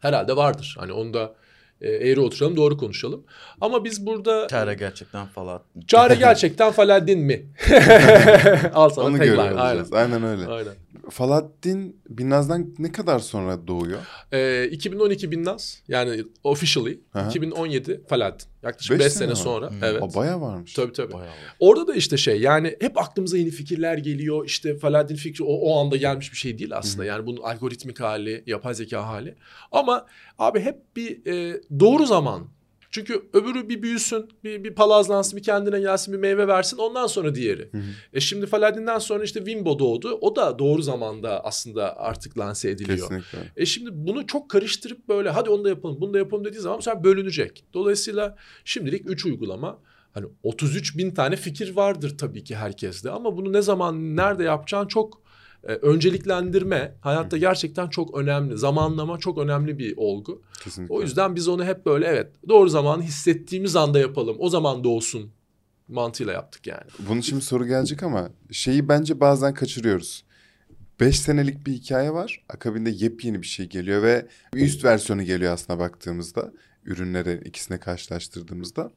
[0.00, 0.76] Herhalde vardır.
[0.78, 1.34] Hani onu da
[1.80, 3.24] e, eğri oturalım, doğru konuşalım.
[3.60, 5.62] Ama biz burada Çare gerçekten falan.
[5.86, 7.46] çare gerçekten Faladdin mi?
[8.74, 9.36] Al sana Onu tagline.
[9.36, 9.86] görüyor Aynen.
[9.92, 10.46] Aynen öyle.
[10.46, 10.72] Aynen.
[11.10, 14.00] Falahattin Binnaz'dan ne kadar sonra doğuyor?
[14.32, 17.28] Ee, 2012 Binnaz yani officially Aha.
[17.28, 18.46] 2017 Faladdin.
[18.62, 19.34] Yaklaşık Beş 5 sene sene var.
[19.34, 19.70] sonra.
[19.70, 19.84] Hmm.
[19.84, 20.02] Evet.
[20.02, 20.72] O bayağı varmış.
[20.72, 21.12] Tabii tabii.
[21.12, 21.32] Bayağı.
[21.60, 24.46] Orada da işte şey yani hep aklımıza yeni fikirler geliyor.
[24.46, 27.04] İşte Faladdin fikri o, o anda gelmiş bir şey değil aslında.
[27.04, 29.34] Yani bunun algoritmik hali, yapay zeka hali.
[29.72, 30.06] Ama
[30.38, 32.48] abi hep bir e, doğru zaman
[32.92, 37.34] Çünkü öbürü bir büyüsün, bir, bir palazlansın, bir kendine gelsin, bir meyve versin ondan sonra
[37.34, 37.68] diğeri.
[37.72, 37.82] Hı hı.
[38.12, 40.18] E şimdi Faladin'den sonra işte Wimbo doğdu.
[40.20, 43.08] O da doğru zamanda aslında artık lanse ediliyor.
[43.08, 43.52] Kesinlikle.
[43.56, 46.78] E şimdi bunu çok karıştırıp böyle hadi onu da yapalım, bunu da yapalım dediği zaman
[46.78, 47.64] bu sefer bölünecek.
[47.74, 49.78] Dolayısıyla şimdilik 3 uygulama.
[50.14, 54.86] Hani 33 bin tane fikir vardır tabii ki herkeste ama bunu ne zaman, nerede yapacağın
[54.86, 55.21] çok
[55.64, 58.58] e, önceliklendirme hayatta gerçekten çok önemli.
[58.58, 60.42] Zamanlama çok önemli bir olgu.
[60.64, 60.94] Kesinlikle.
[60.94, 64.36] O yüzden biz onu hep böyle evet doğru zamanı hissettiğimiz anda yapalım.
[64.38, 65.32] O zaman doğsun
[65.88, 66.84] mantığıyla yaptık yani.
[67.08, 70.24] Bunun bir soru gelecek ama şeyi bence bazen kaçırıyoruz.
[71.00, 72.44] 5 senelik bir hikaye var.
[72.48, 76.52] Akabinde yepyeni bir şey geliyor ve bir üst versiyonu geliyor aslında baktığımızda.
[76.84, 78.90] Ürünleri ikisine karşılaştırdığımızda.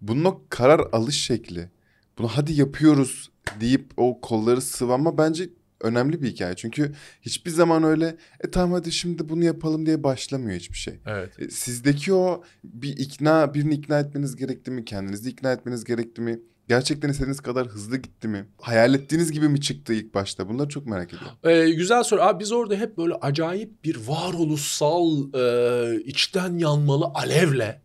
[0.00, 1.70] Bunun o karar alış şekli.
[2.18, 3.30] Bunu hadi yapıyoruz
[3.60, 5.48] deyip o kolları sıvama bence
[5.80, 6.54] önemli bir hikaye.
[6.56, 11.00] Çünkü hiçbir zaman öyle e tamam hadi şimdi bunu yapalım diye başlamıyor hiçbir şey.
[11.06, 11.40] Evet.
[11.40, 14.84] E, Sizdeki o bir ikna, birini ikna etmeniz gerekti mi?
[14.84, 16.40] Kendinizi ikna etmeniz gerekti mi?
[16.68, 18.46] Gerçekten istediğiniz kadar hızlı gitti mi?
[18.60, 20.48] Hayal ettiğiniz gibi mi çıktı ilk başta?
[20.48, 21.36] Bunları çok merak ediyorum.
[21.44, 22.22] Ee, güzel soru.
[22.22, 27.80] Abi biz orada hep böyle acayip bir varoluşsal e, içten yanmalı alevle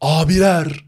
[0.00, 0.86] abiler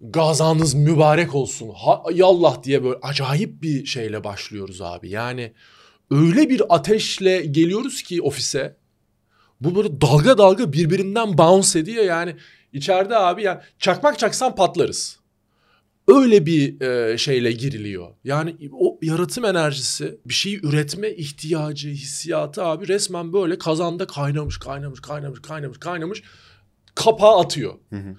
[0.00, 1.70] gazanız mübarek olsun.
[1.74, 5.10] Ha, yallah diye böyle acayip bir şeyle başlıyoruz abi.
[5.10, 5.52] Yani
[6.10, 8.76] öyle bir ateşle geliyoruz ki ofise.
[9.60, 12.36] Bu böyle dalga dalga birbirinden bounce ediyor yani.
[12.72, 15.18] içeride abi yani çakmak çaksan patlarız.
[16.08, 18.08] Öyle bir e, şeyle giriliyor.
[18.24, 25.00] Yani o yaratım enerjisi, bir şeyi üretme ihtiyacı, hissiyatı abi resmen böyle kazanda kaynamış, kaynamış,
[25.00, 26.22] kaynamış, kaynamış, kaynamış.
[26.94, 27.74] Kapağı atıyor.
[27.90, 28.16] Hı hı.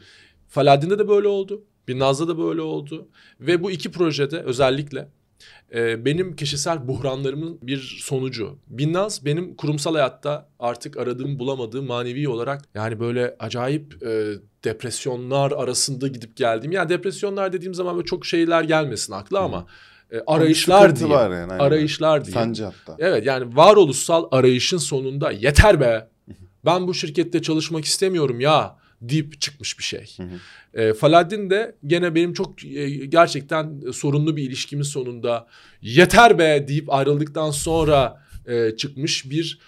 [0.55, 1.63] Faladin'de de böyle oldu.
[1.87, 3.07] Binnaz'da da böyle oldu.
[3.39, 5.07] Ve bu iki projede özellikle
[5.73, 8.57] e, benim kişisel buhranlarımın bir sonucu.
[8.67, 16.07] Binnaz benim kurumsal hayatta artık aradığım bulamadığım manevi olarak yani böyle acayip e, depresyonlar arasında
[16.07, 16.71] gidip geldiğim.
[16.71, 19.65] Yani depresyonlar dediğim zaman böyle çok şeyler gelmesin akla ama
[20.11, 21.09] e, arayışlar diye.
[21.09, 21.51] var yani.
[21.51, 21.63] aynen.
[21.63, 22.33] Arayışlar diye.
[22.33, 22.95] Sancı hatta.
[22.99, 26.07] Evet yani varoluşsal arayışın sonunda yeter be
[26.65, 30.17] ben bu şirkette çalışmak istemiyorum ya deyip çıkmış bir şey.
[30.17, 30.81] Hı hı.
[30.81, 35.47] E, Faladdin de gene benim çok e, gerçekten sorunlu bir ilişkimin sonunda
[35.81, 39.59] yeter be deyip ayrıldıktan sonra e, çıkmış bir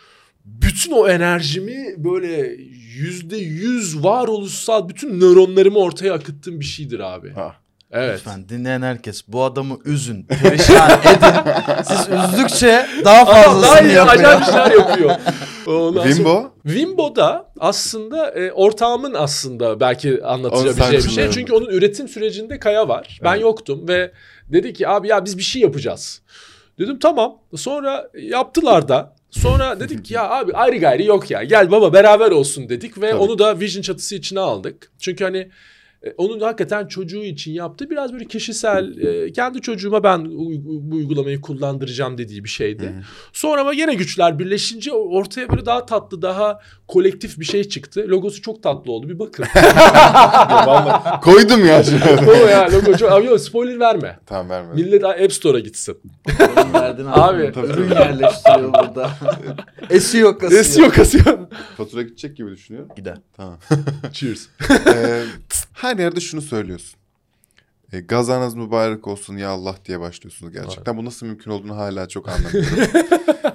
[0.45, 2.55] bütün o enerjimi böyle
[2.95, 7.31] yüzde yüz varoluşsal bütün nöronlarımı ortaya akıttığım bir şeydir abi.
[7.31, 7.55] Ha.
[7.91, 8.13] Evet.
[8.15, 11.83] Lütfen dinleyen herkes bu adamı üzün, perişan edin.
[11.83, 14.23] Siz üzdükçe daha daha fazlasını iyi yapıyor.
[14.25, 15.15] acayip şeyler yapıyor.
[15.67, 16.51] Ondan Wimbo?
[16.63, 21.31] Wimbo'da aslında e, ortağımın aslında belki Onu anlatacabileceği bir şey.
[21.31, 23.19] Çünkü onun üretim sürecinde Kaya var.
[23.23, 23.41] Ben Evet.
[23.41, 24.11] yoktum ve
[24.51, 26.21] dedi ki abi ya biz bir şey yapacağız.
[26.79, 27.37] Dedim tamam.
[27.55, 29.15] Sonra yaptılar da.
[29.31, 31.43] Sonra dedik ki ya abi ayrı gayri yok ya.
[31.43, 33.19] Gel baba beraber olsun dedik ve Tabii.
[33.21, 34.91] onu da Vision çatısı içine aldık.
[34.99, 35.49] Çünkü hani
[36.17, 42.17] onun hakikaten çocuğu için yaptığı biraz böyle kişisel e, kendi çocuğuma ben bu uygulamayı kullandıracağım
[42.17, 42.83] dediği bir şeydi.
[42.83, 43.03] Hı.
[43.33, 48.05] Sonra ama yine güçler birleşince ortaya böyle daha tatlı, daha kolektif bir şey çıktı.
[48.07, 49.09] Logosu çok tatlı oldu.
[49.09, 49.45] Bir bakın.
[51.21, 52.29] Koydum ya şimdi.
[52.29, 53.11] o ya logo çok...
[53.11, 54.19] Abi yok spoiler verme.
[54.25, 54.85] tamam vermedim.
[54.85, 55.97] Millet App Store'a gitsin.
[56.73, 57.51] Verdin Abi.
[57.51, 59.09] Tabii, Ürün yerleştiriyor burada.
[59.89, 60.61] Esiyor kasıyor.
[60.61, 61.39] Esiyor kasıyor.
[61.77, 62.89] Fatura gidecek gibi düşünüyorum.
[62.95, 63.17] Gider.
[63.37, 63.57] Tamam.
[64.13, 64.47] Cheers.
[64.87, 65.23] Ee,
[65.77, 66.99] her yerde şunu söylüyorsun.
[67.93, 70.97] E, gazanız mübarek olsun ya Allah diye başlıyorsunuz gerçekten.
[70.97, 72.69] Bu nasıl mümkün olduğunu hala çok anlamıyorum.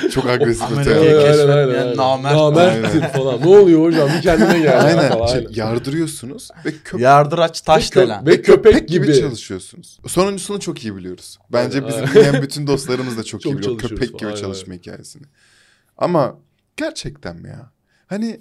[0.10, 0.62] çok agresif.
[0.62, 2.58] Aynen, keşfetmeyen namert.
[2.58, 3.12] Aynen.
[3.12, 3.40] falan.
[3.40, 4.08] Ne oluyor hocam?
[4.16, 4.84] Bir kendine gel.
[4.84, 5.08] Aynen.
[5.08, 5.26] Falan.
[5.26, 5.50] Şey, Aynen.
[5.54, 8.26] yardırıyorsunuz ve köp Yardıraç taş Ve kö- delen.
[8.26, 9.20] ve köpek gibi, gibi.
[9.20, 9.98] çalışıyorsunuz.
[10.06, 11.38] Sonuncusunu çok iyi biliyoruz.
[11.52, 12.14] Bence Aynen, bizim aynen.
[12.14, 13.78] dinleyen bütün dostlarımız da çok, Çok iyi biliyor.
[13.78, 15.26] Köpek gibi falan, çalışma hikayesini.
[15.98, 16.38] Ama
[16.76, 17.70] gerçekten mi ya?
[18.06, 18.40] Hani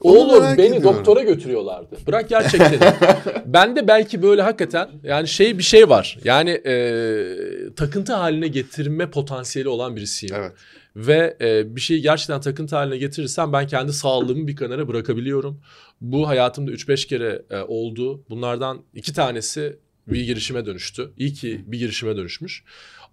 [0.00, 0.82] Oğlum beni ediyorum.
[0.82, 1.96] doktora götürüyorlardı.
[2.06, 2.94] Bırak gerçekten.
[3.46, 6.18] ben de belki böyle hakikaten yani şey bir şey var.
[6.24, 10.34] Yani e, takıntı haline getirme potansiyeli olan birisiyim.
[10.38, 10.52] Evet.
[10.96, 15.60] Ve e, bir şeyi gerçekten takıntı haline getirirsem ben kendi sağlığımı bir kenara bırakabiliyorum.
[16.00, 18.24] Bu hayatımda 3-5 kere e, oldu.
[18.30, 21.10] Bunlardan iki tanesi bir girişime dönüştü.
[21.16, 22.64] İyi ki bir girişime dönüşmüş.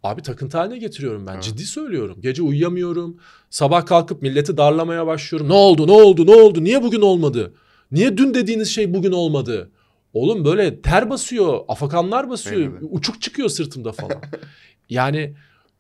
[0.06, 1.34] Abi takıntı haline getiriyorum ben.
[1.34, 1.44] Evet.
[1.44, 2.18] Ciddi söylüyorum.
[2.22, 3.18] Gece uyuyamıyorum.
[3.50, 5.50] Sabah kalkıp milleti darlamaya başlıyorum.
[5.50, 5.88] Ne oldu?
[5.88, 6.28] Ne oldu?
[6.28, 6.64] Ne oldu?
[6.64, 7.54] Niye bugün olmadı?
[7.92, 9.72] Niye dün dediğiniz şey bugün olmadı?
[10.14, 12.86] Oğlum böyle ter basıyor, afakanlar basıyor, de.
[12.86, 14.22] uçuk çıkıyor sırtımda falan.
[14.90, 15.36] yani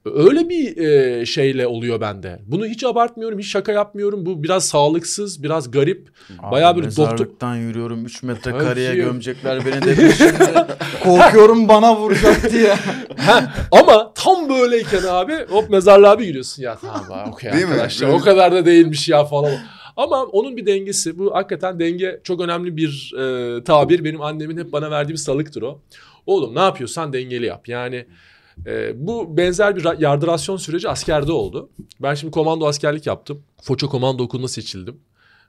[0.05, 2.39] öyle bir e, şeyle oluyor bende.
[2.47, 4.25] Bunu hiç abartmıyorum, hiç şaka yapmıyorum.
[4.25, 6.07] Bu biraz sağlıksız, biraz garip.
[6.51, 10.33] Bayağı Abi böyle doktor- mezarlıktan yürüyorum 3 metre kareye gömecekler beni de şimdi.
[11.03, 12.75] Korkuyorum bana vuracak diye.
[13.17, 17.57] Ha, ama tam böyleyken abi hop mezarlığa bir giriyorsun ya tamam abi okey mi?
[17.65, 19.51] arkadaşlar Böyle- o kadar da değilmiş ya falan.
[19.97, 21.19] Ama onun bir dengesi.
[21.19, 24.03] Bu hakikaten denge çok önemli bir e, tabir.
[24.03, 25.81] Benim annemin hep bana verdiği bir salıktır o.
[26.25, 27.67] Oğlum ne yapıyorsan dengeli yap.
[27.67, 28.05] Yani
[28.65, 31.69] e, bu benzer bir ra- yardırasyon süreci askerde oldu.
[32.01, 33.43] Ben şimdi komando askerlik yaptım.
[33.63, 34.99] Foça Komando Okulu'na seçildim.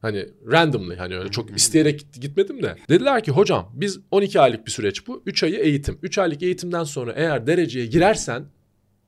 [0.03, 2.77] Hani randomly hani öyle çok isteyerek git- gitmedim de.
[2.88, 5.23] Dediler ki hocam biz 12 aylık bir süreç bu.
[5.27, 5.99] 3 ayı eğitim.
[6.03, 8.45] 3 aylık eğitimden sonra eğer dereceye girersen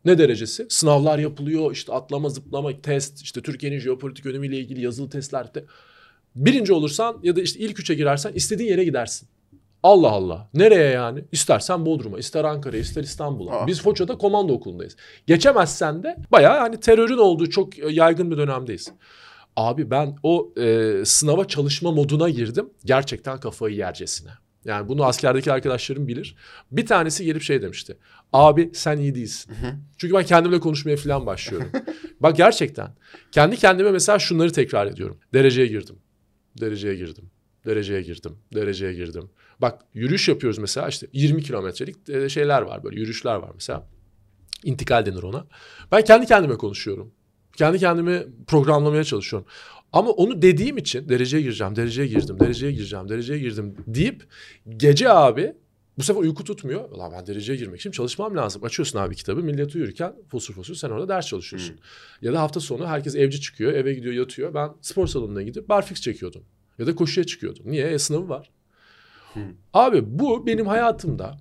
[0.04, 0.66] ne derecesi?
[0.68, 5.54] Sınavlar yapılıyor işte atlama zıplama test işte Türkiye'nin jeopolitik önemiyle ilgili yazılı testler.
[5.54, 5.64] De.
[6.36, 9.28] Birinci olursan ya da işte ilk üçe girersen istediğin yere gidersin.
[9.82, 10.48] Allah Allah.
[10.54, 11.24] Nereye yani?
[11.32, 13.52] İstersen Bodrum'a, ister Ankara'ya, ister İstanbul'a.
[13.52, 13.66] Aa.
[13.66, 14.96] Biz Foça'da komando okulundayız.
[15.26, 18.92] Geçemezsen de bayağı hani terörün olduğu çok yaygın bir dönemdeyiz.
[19.56, 22.70] Abi ben o e, sınava çalışma moduna girdim.
[22.84, 24.30] Gerçekten kafayı yercesine.
[24.64, 26.36] Yani bunu askerdeki arkadaşlarım bilir.
[26.72, 27.98] Bir tanesi gelip şey demişti.
[28.32, 29.54] Abi sen iyi değilsin.
[29.98, 31.70] Çünkü ben kendimle konuşmaya falan başlıyorum.
[32.20, 32.88] Bak gerçekten.
[33.32, 35.18] Kendi kendime mesela şunları tekrar ediyorum.
[35.34, 35.96] Dereceye girdim.
[36.60, 37.30] Dereceye girdim.
[37.66, 38.38] Dereceye girdim.
[38.54, 39.30] Dereceye girdim.
[39.60, 43.86] Bak yürüyüş yapıyoruz mesela işte 20 kilometrelik e, şeyler var böyle yürüyüşler var mesela.
[44.64, 45.46] İntikal denir ona.
[45.92, 47.12] Ben kendi kendime konuşuyorum.
[47.56, 49.48] Kendi kendimi programlamaya çalışıyorum.
[49.92, 54.26] Ama onu dediğim için dereceye gireceğim, dereceye girdim, dereceye gireceğim, dereceye girdim deyip
[54.76, 55.54] gece abi
[55.98, 56.90] bu sefer uyku tutmuyor.
[56.90, 58.64] Ulan ben dereceye girmek için çalışmam lazım.
[58.64, 61.76] Açıyorsun abi kitabı millet uyurken fosur fosur sen orada ders çalışıyorsun.
[62.22, 64.54] Ya da hafta sonu herkes evci çıkıyor, eve gidiyor yatıyor.
[64.54, 66.42] Ben spor salonuna gidip barfix çekiyordum.
[66.78, 67.70] Ya da koşuya çıkıyordum.
[67.70, 67.86] Niye?
[67.86, 68.50] E, sınavı var.
[69.74, 71.36] Abi bu benim hayatımda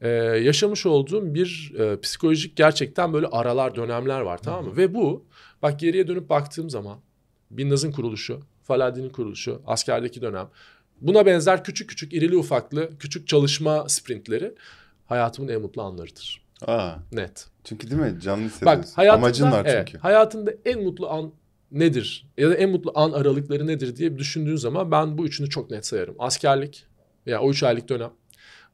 [0.00, 4.76] e, yaşamış olduğum bir e, psikolojik gerçekten böyle aralar dönemler var tamam mı?
[4.76, 5.24] Ve bu
[5.62, 6.98] bak geriye dönüp baktığım zaman
[7.50, 10.48] Binnaz'ın kuruluşu, Faladi'nin kuruluşu, askerdeki dönem
[11.00, 14.54] buna benzer küçük küçük irili ufaklı küçük çalışma sprintleri
[15.06, 16.42] hayatımın en mutlu anlarıdır.
[16.66, 17.46] Aa, Net.
[17.64, 18.20] çünkü değil mi?
[18.20, 18.92] Canlı Bak hissediyorsun.
[18.94, 19.98] hayatında, Amacın var evet, çünkü.
[19.98, 21.32] hayatında en mutlu an
[21.72, 22.26] nedir?
[22.38, 25.86] Ya da en mutlu an aralıkları nedir diye düşündüğün zaman ben bu üçünü çok net
[25.86, 26.14] sayarım.
[26.18, 26.86] Askerlik,
[27.26, 28.10] ya o üç aylık dönem,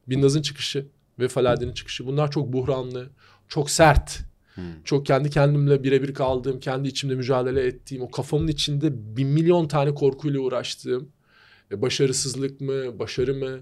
[0.07, 0.87] Binnaz'ın çıkışı
[1.19, 3.09] ve Faladi'nin çıkışı bunlar çok buhranlı,
[3.47, 4.19] çok sert.
[4.55, 4.83] Hmm.
[4.83, 9.93] Çok kendi kendimle birebir kaldığım, kendi içimde mücadele ettiğim, o kafamın içinde bir milyon tane
[9.93, 11.09] korkuyla uğraştığım,
[11.71, 13.59] e, başarısızlık mı, başarı mı,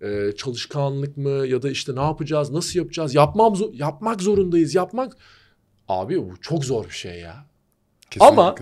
[0.00, 5.16] e, çalışkanlık mı ya da işte ne yapacağız, nasıl yapacağız, yapmam yapmak zorundayız, yapmak.
[5.88, 7.46] Abi bu çok zor bir şey ya.
[8.10, 8.54] Kesinlikle Ama-.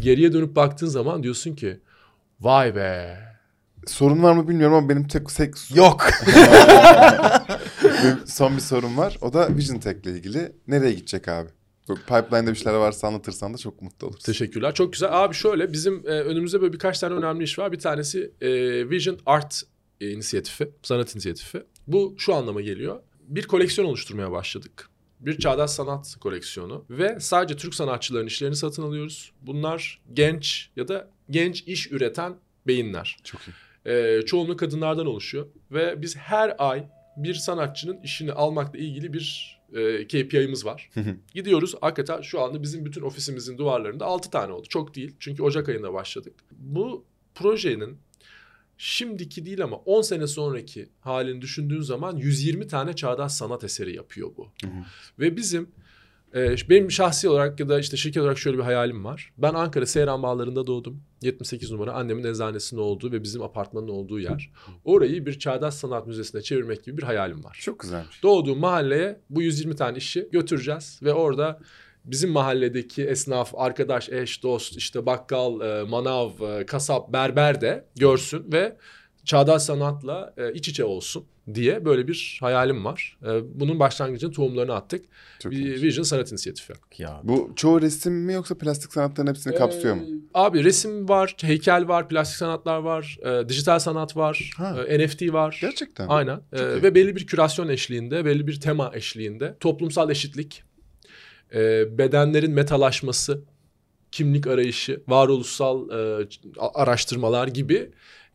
[0.00, 1.80] Geriye dönüp baktığın zaman diyorsun ki
[2.40, 3.29] vay be.
[3.86, 6.06] Sorun var mı bilmiyorum ama benim tek seks Yok.
[7.84, 9.18] Benim son bir sorum var.
[9.20, 10.52] O da Vision Tech ile ilgili.
[10.68, 11.48] Nereye gidecek abi?
[11.88, 14.22] Bu Pipeline'da bir şeyler varsa anlatırsan da çok mutlu oluruz.
[14.22, 14.74] Teşekkürler.
[14.74, 15.08] Çok güzel.
[15.12, 17.72] Abi şöyle bizim e, önümüzde böyle birkaç tane önemli iş var.
[17.72, 18.50] Bir tanesi e,
[18.90, 19.62] Vision Art
[20.00, 21.62] e, inisiyatifi, sanat inisiyatifi.
[21.86, 23.00] Bu şu anlama geliyor.
[23.22, 24.88] Bir koleksiyon oluşturmaya başladık.
[25.20, 29.32] Bir çağdaş sanat koleksiyonu ve sadece Türk sanatçıların işlerini satın alıyoruz.
[29.42, 32.34] Bunlar genç ya da genç iş üreten
[32.66, 33.16] beyinler.
[33.24, 33.69] Çok iyi.
[33.86, 40.06] Ee, çoğunluğu kadınlardan oluşuyor ve biz her ay bir sanatçının işini almakla ilgili bir e,
[40.06, 40.90] KPI'miz var.
[41.34, 44.66] Gidiyoruz hakikaten şu anda bizim bütün ofisimizin duvarlarında 6 tane oldu.
[44.68, 46.34] Çok değil çünkü Ocak ayında başladık.
[46.52, 47.98] Bu projenin
[48.78, 54.30] şimdiki değil ama 10 sene sonraki halini düşündüğün zaman 120 tane çağdaş sanat eseri yapıyor
[54.36, 54.48] bu.
[55.18, 55.68] Ve bizim
[56.34, 59.32] e, benim şahsi olarak ya da işte şirket olarak şöyle bir hayalim var.
[59.38, 61.02] Ben Ankara Seyran Bağları'nda doğdum.
[61.22, 64.50] 78 numara annemin eczanesinin olduğu ve bizim apartmanın olduğu yer.
[64.84, 67.58] Orayı bir çağdaş sanat müzesine çevirmek gibi bir hayalim var.
[67.60, 68.22] Çok güzelmiş.
[68.22, 71.60] Doğduğum mahalleye bu 120 tane işi götüreceğiz ve orada
[72.04, 78.52] bizim mahalledeki esnaf, arkadaş, eş, dost, işte bakkal, e, manav, e, kasap, berber de görsün
[78.52, 78.76] ve
[79.24, 83.18] çağdaş sanatla e, iç içe olsun diye böyle bir hayalim var.
[83.22, 85.04] E, bunun başlangıcının tohumlarını attık.
[85.38, 85.82] Çok bir.
[85.82, 86.72] Vision Sanat İnisiyatifi.
[86.98, 87.20] ya.
[87.24, 90.02] Bu çoğu resim mi yoksa plastik sanatların hepsini kapsıyor mu?
[90.02, 94.76] Ee, Abi resim var, heykel var, plastik sanatlar var, e, dijital sanat var, Ha.
[94.88, 95.58] e, NFT var.
[95.60, 96.08] Gerçekten.
[96.08, 96.40] Aynen.
[96.52, 96.82] Ee, iyi.
[96.82, 100.62] ve belli bir kürasyon eşliğinde, belli bir tema eşliğinde toplumsal eşitlik,
[101.54, 103.42] e, bedenlerin metalaşması,
[104.12, 106.28] kimlik arayışı, varoluşsal e,
[106.74, 107.90] araştırmalar gibi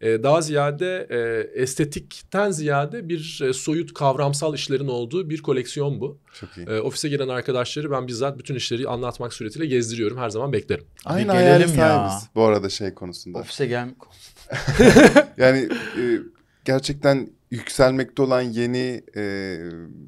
[0.06, 6.18] e, daha ziyade e, estetikten ziyade bir e, soyut kavramsal işlerin olduğu bir koleksiyon bu.
[6.39, 6.68] Çok iyi.
[6.68, 10.18] E, ofise gelen arkadaşları ben bizzat bütün işleri anlatmak suretiyle gezdiriyorum.
[10.18, 10.84] Her zaman beklerim.
[11.06, 11.32] Aynı
[11.78, 12.08] ya.
[12.08, 13.39] sahibiz bu arada şey konusunda.
[13.39, 13.89] Ofise gel.
[15.38, 16.04] Yani e,
[16.65, 19.58] gerçekten yükselmekte olan yeni e,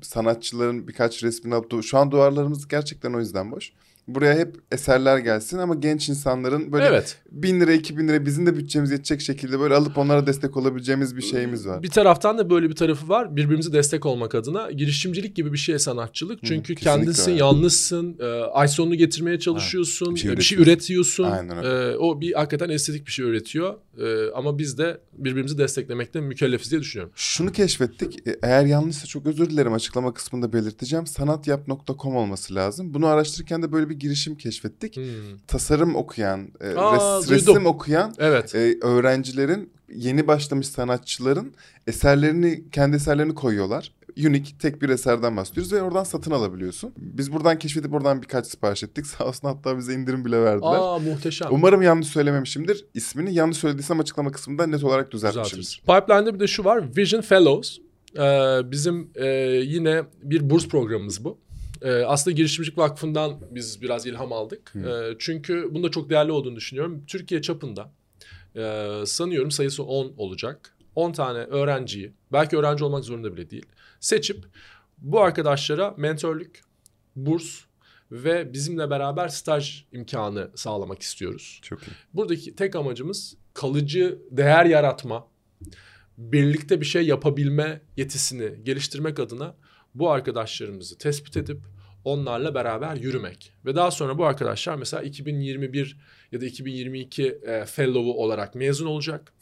[0.01, 3.71] sanatçıların birkaç resmini du- şu an duvarlarımız gerçekten o yüzden boş.
[4.07, 7.17] Buraya hep eserler gelsin ama genç insanların böyle Evet.
[7.31, 11.15] bin lira iki bin lira bizim de bütçemiz yetecek şekilde böyle alıp onlara destek olabileceğimiz
[11.17, 11.83] bir şeyimiz var.
[11.83, 13.35] Bir taraftan da böyle bir tarafı var.
[13.35, 16.39] Birbirimize destek olmak adına girişimcilik gibi bir şey sanatçılık.
[16.43, 17.39] Çünkü kesinlikle kendisin, öyle.
[17.39, 18.17] yalnızsın.
[18.19, 20.15] E, ay sonunu getirmeye çalışıyorsun.
[20.15, 21.23] Bir şey e, bir şey üretiyorsun.
[21.23, 21.23] üretiyorsun.
[21.23, 21.93] Aynen öyle.
[21.93, 23.73] E, o bir hakikaten estetik bir şey üretiyor.
[24.01, 27.13] E, ama biz de birbirimizi desteklemekte mükellefiz diye düşünüyorum.
[27.15, 28.27] Şunu keşfettik.
[28.27, 31.07] e, Eğer yanlışsa çok özür dilerim açıklama kısmında belirteceğim.
[31.07, 32.93] Sanatyap.com olması lazım.
[32.93, 34.95] Bunu araştırırken de böyle bir girişim keşfettik.
[34.95, 35.03] Hmm.
[35.47, 38.55] Tasarım okuyan, e, Aa, res- resim okuyan Evet.
[38.55, 41.53] e, öğrencilerin yeni başlamış sanatçıların
[41.87, 43.93] eserlerini kendi eserlerini koyuyorlar.
[44.17, 46.93] Unique tek bir eserden bahsediyoruz ve oradan satın alabiliyorsun.
[46.97, 49.05] Biz buradan keşfedip oradan birkaç sipariş ettik.
[49.17, 50.77] Sağ olsun hatta bize indirim bile verdiler.
[50.79, 51.47] Aa muhteşem.
[51.51, 52.85] Umarım yanlış söylememişimdir.
[52.93, 55.81] İsmini yanlış söylediysem açıklama kısmında net olarak düzeltmişimdir.
[55.87, 56.97] Pipeline'de bir de şu var.
[56.97, 57.77] Vision Fellows.
[58.17, 59.27] Ee, bizim e,
[59.65, 61.37] yine bir burs programımız bu.
[61.81, 64.73] Ee, aslında Girişimcilik Vakfı'ndan biz biraz ilham aldık.
[64.75, 67.03] Ee, çünkü bunda çok değerli olduğunu düşünüyorum.
[67.07, 67.91] Türkiye çapında
[68.55, 70.73] e, sanıyorum sayısı 10 olacak.
[70.95, 73.65] 10 tane öğrenciyi, belki öğrenci olmak zorunda bile değil,
[73.99, 74.45] seçip
[74.97, 76.61] bu arkadaşlara mentörlük,
[77.15, 77.59] burs
[78.11, 81.59] ve bizimle beraber staj imkanı sağlamak istiyoruz.
[81.63, 81.91] Çok iyi.
[82.13, 85.27] Buradaki tek amacımız kalıcı değer yaratma,
[86.17, 89.55] birlikte bir şey yapabilme yetisini geliştirmek adına
[89.99, 91.57] bu arkadaşlarımızı tespit edip
[92.03, 93.53] onlarla beraber yürümek.
[93.65, 95.97] Ve daha sonra bu arkadaşlar mesela 2021
[96.31, 99.33] ya da 2022 e, fellow'u olarak mezun olacak.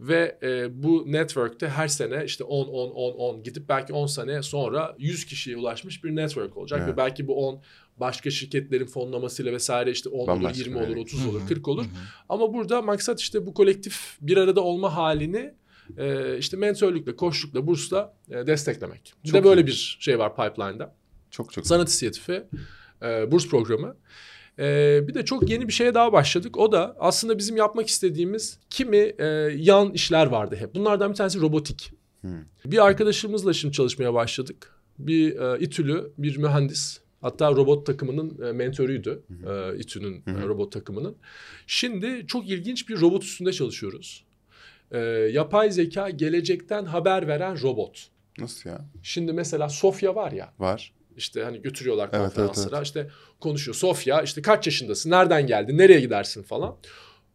[0.00, 4.42] Ve e, bu network'te her sene işte 10 10 10 10 gidip belki 10 sene
[4.42, 6.92] sonra 100 kişiye ulaşmış bir network olacak Evet.
[6.92, 7.60] ve belki bu 10
[7.96, 11.68] başka şirketlerin fonlamasıyla vesaire işte 10 olur, Bambaşka 20 bir olur, yere 30 olur, 40
[11.68, 11.84] olur.
[12.28, 15.54] Ama burada maksat işte bu kolektif bir arada olma halini
[15.98, 19.14] e, işte mentörlükle, koçlukla, bursla e, desteklemek.
[19.24, 19.66] Bir Çok de böyle iyi.
[19.66, 20.94] bir şey var pipeline'da.
[21.30, 21.66] Çok çok.
[21.66, 22.44] Sanat inisiyatifi,
[23.02, 23.96] e, burs programı.
[24.58, 26.56] E, bir de çok yeni bir şeye daha başladık.
[26.58, 29.24] O da aslında bizim yapmak istediğimiz kimi e,
[29.56, 30.74] yan işler vardı hep.
[30.74, 31.92] Bunlardan bir tanesi robotik.
[32.20, 32.30] Hmm.
[32.64, 34.70] Bir arkadaşımızla şimdi çalışmaya başladık.
[34.98, 37.00] Bir e, İTÜ'lü bir mühendis.
[37.20, 39.22] Hatta robot takımının e, mentörüydü.
[39.46, 41.16] E, İTÜ'nün e, robot takımının.
[41.66, 44.24] Şimdi çok ilginç bir robot üstünde çalışıyoruz.
[44.90, 44.98] E,
[45.32, 48.08] yapay zeka gelecekten haber veren robot.
[48.38, 48.80] Nasıl ya?
[49.02, 50.52] Şimdi mesela Sofya var ya.
[50.58, 50.92] Var.
[51.16, 53.08] İşte hani götürüyorlar Evet, evet, konferanslara işte
[53.40, 53.74] konuşuyor.
[53.74, 56.76] Sofya işte kaç yaşındasın, nereden geldin, nereye gidersin falan.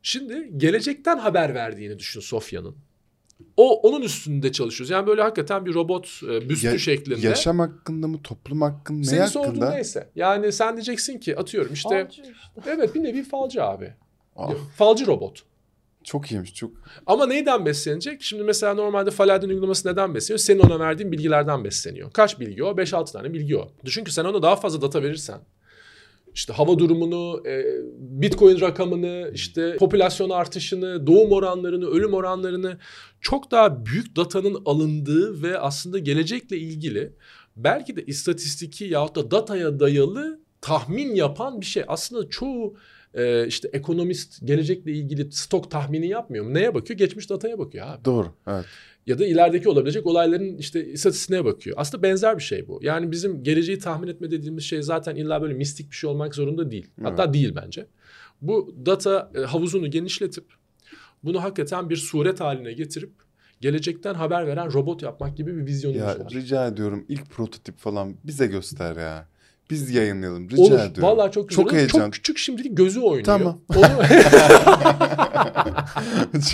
[0.03, 2.75] Şimdi gelecekten haber verdiğini düşün Sofya'nın.
[3.57, 4.89] O onun üstünde çalışıyoruz.
[4.91, 7.27] Yani böyle hakikaten bir robot e, büstü Ya- şeklinde.
[7.27, 9.69] Yaşam hakkında mı, toplum hakkında, ne Senin sorduğun hakkında?
[9.73, 10.09] neyse.
[10.15, 12.33] Yani sen diyeceksin ki atıyorum işte Falcı işte.
[12.65, 13.93] evet bir nevi falcı abi.
[14.35, 15.43] Ah, Falcı robot.
[16.09, 16.71] Çok iyiymiş, çok.
[17.05, 18.21] Ama neyden beslenecek?
[18.21, 20.39] Şimdi mesela normalde Faladin uygulaması neden besleniyor?
[20.39, 22.11] Senin ona verdiğin bilgilerden besleniyor.
[22.11, 22.71] Kaç bilgi o?
[22.71, 23.71] 5-6 tane bilgi o.
[23.85, 25.39] Düşün ki sen ona daha fazla data verirsen
[26.33, 27.65] işte hava durumunu, e,
[27.99, 32.77] bitcoin rakamını, işte popülasyon artışını, doğum oranlarını, ölüm oranlarını
[33.21, 37.13] çok daha büyük datanın alındığı ve aslında gelecekle ilgili
[37.55, 41.83] belki de istatistiki yahut da dataya dayalı tahmin yapan bir şey.
[41.87, 42.75] Aslında çoğu
[43.13, 46.53] e, işte ekonomist gelecekle ilgili stok tahmini yapmıyor mu?
[46.53, 46.97] Neye bakıyor?
[46.97, 48.05] Geçmiş dataya bakıyor abi.
[48.05, 48.65] Doğru, evet.
[49.07, 51.75] Ya da ilerideki olabilecek olayların işte istatistiğine bakıyor.
[51.79, 52.79] Aslında benzer bir şey bu.
[52.81, 56.71] Yani bizim geleceği tahmin etme dediğimiz şey zaten illa böyle mistik bir şey olmak zorunda
[56.71, 56.87] değil.
[57.03, 57.85] Hatta değil bence.
[58.41, 60.45] Bu data e, havuzunu genişletip
[61.23, 63.11] bunu hakikaten bir suret haline getirip
[63.61, 66.31] gelecekten haber veren robot yapmak gibi bir vizyonumuz Ya var.
[66.31, 69.27] rica ediyorum ilk prototip falan bize göster ya.
[69.69, 70.71] Biz yayınlayalım rica Olur.
[70.71, 71.03] ediyorum.
[71.03, 71.63] Vallahi çok güzel.
[71.63, 71.79] Çok olur.
[71.79, 71.99] heyecan.
[71.99, 73.23] Çok küçük şimdilik gözü oynuyor.
[73.25, 73.61] Tamam.
[73.75, 73.85] Onu,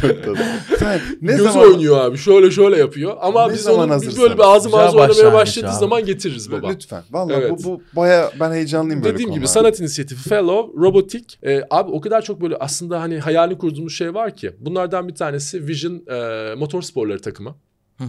[0.02, 0.38] çok tatlı.
[0.80, 2.18] Sen ne gözü zaman oynuyor abi.
[2.18, 3.18] Şöyle şöyle yapıyor.
[3.22, 5.76] Ama Ne biz zaman onu biz böyle bir Güzel ağzı oynamaya başlangıç başladığı abi.
[5.80, 6.70] zaman getiririz baba.
[6.70, 7.04] Lütfen.
[7.12, 7.52] Vallahi Evet.
[7.52, 9.60] bu, bu baya ben heyecanlıyım böyle Dediğim gibi konularda.
[9.60, 11.40] sanat inisiyatifi, fellow, robotik.
[11.44, 14.52] Ee, abi o kadar çok böyle aslında hani hayalini kurduğumuz şey var ki.
[14.60, 17.56] Bunlardan bir tanesi Vision e, motor sporları takımı.
[17.98, 18.08] Hı hı.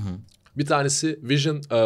[0.59, 1.77] Bir tanesi Vision e,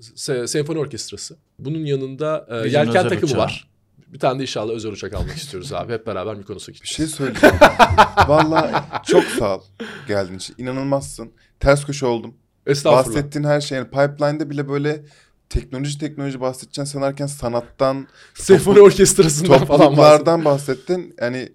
[0.00, 1.36] se- senfoni orkestrası.
[1.58, 3.38] Bunun yanında e, Vision yelken takımı uçağı.
[3.38, 3.68] var.
[4.08, 5.92] Bir tane de inşallah özel uçak almak istiyoruz abi.
[5.92, 6.96] Hep beraber Mykonos'a Bir gideceğiz.
[6.96, 7.56] şey söyleyeceğim.
[8.28, 9.62] Vallahi çok sağ ol
[10.08, 10.54] geldiğin için.
[10.58, 11.30] İnanılmazsın.
[11.60, 12.34] Ters köşe oldum.
[12.66, 13.06] Estağfurullah.
[13.06, 13.78] Bahsettiğin her şey.
[13.78, 15.02] Yani pipeline'de bile böyle
[15.48, 21.14] teknoloji teknoloji bahsedeceksin sanarken sanattan, Senfoni orkestrasından falan topluluklardan bahsettin.
[21.20, 21.48] Yani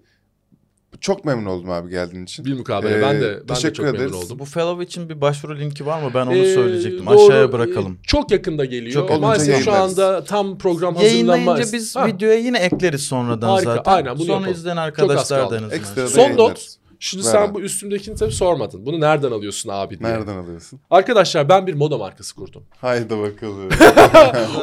[1.00, 2.44] çok memnun oldum abi geldiğin için.
[2.44, 3.02] Bir mukabele.
[3.02, 4.14] ben Ee, de, ben de teşekkür çok memnun ederiz.
[4.14, 4.38] oldum.
[4.38, 6.10] Bu fellow için bir başvuru linki var mı?
[6.14, 7.06] Ben onu Ee, söyleyecektim.
[7.06, 7.24] doğru.
[7.26, 7.92] Aşağıya bırakalım.
[7.92, 8.92] Ee, Çok yakında geliyor.
[9.08, 11.38] Çok Maalesef şu anda tam program hazırlanmaz.
[11.38, 12.06] Yayınlayınca biz Ha.
[12.06, 13.92] videoya yine ekleriz sonradan Harika, zaten.
[13.92, 14.52] aynen bunu Sonra yapalım.
[14.52, 16.06] izleyen Çok arkadaşlar da en azından.
[16.06, 16.38] Son yayınlarız.
[16.38, 17.54] not Şimdi Ver sen abi.
[17.54, 18.86] bu üstümdekini tabii sormadın.
[18.86, 20.10] Bunu nereden alıyorsun abi diye.
[20.10, 20.80] Nereden alıyorsun?
[20.90, 22.62] Arkadaşlar ben bir moda markası kurdum.
[22.80, 23.68] Haydi bakalım.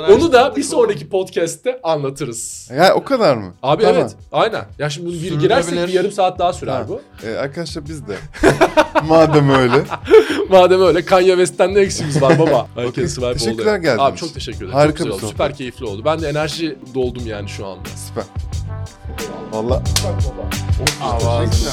[0.12, 2.70] Onu da bir sonraki podcast'te anlatırız.
[2.78, 3.54] ya o kadar mı?
[3.64, 4.02] Abi Tamam.
[4.02, 4.66] evet aynen.
[4.80, 6.88] Ya şimdi bunu bir girersek bir yarım saat daha sürer Ha.
[6.90, 7.02] bu.
[7.24, 8.16] Ee, arkadaşlar biz de.
[9.08, 9.84] Madem öyle.
[10.50, 12.68] Madem öyle Kanye West'ten ne eksiğimiz var baba?
[12.76, 13.34] Herkes oldu.
[13.34, 13.82] teşekkürler yani.
[13.82, 14.74] geldiğiniz Abi çok teşekkür ederim.
[14.74, 15.20] Harika çok bir oldu.
[15.20, 15.32] sohbet.
[15.32, 16.02] Süper keyifli oldu.
[16.06, 17.90] Ben de enerji doldum yani şu anda.
[18.08, 18.24] Süper.
[19.52, 19.82] Valla.
[21.02, 21.70] Ağzı.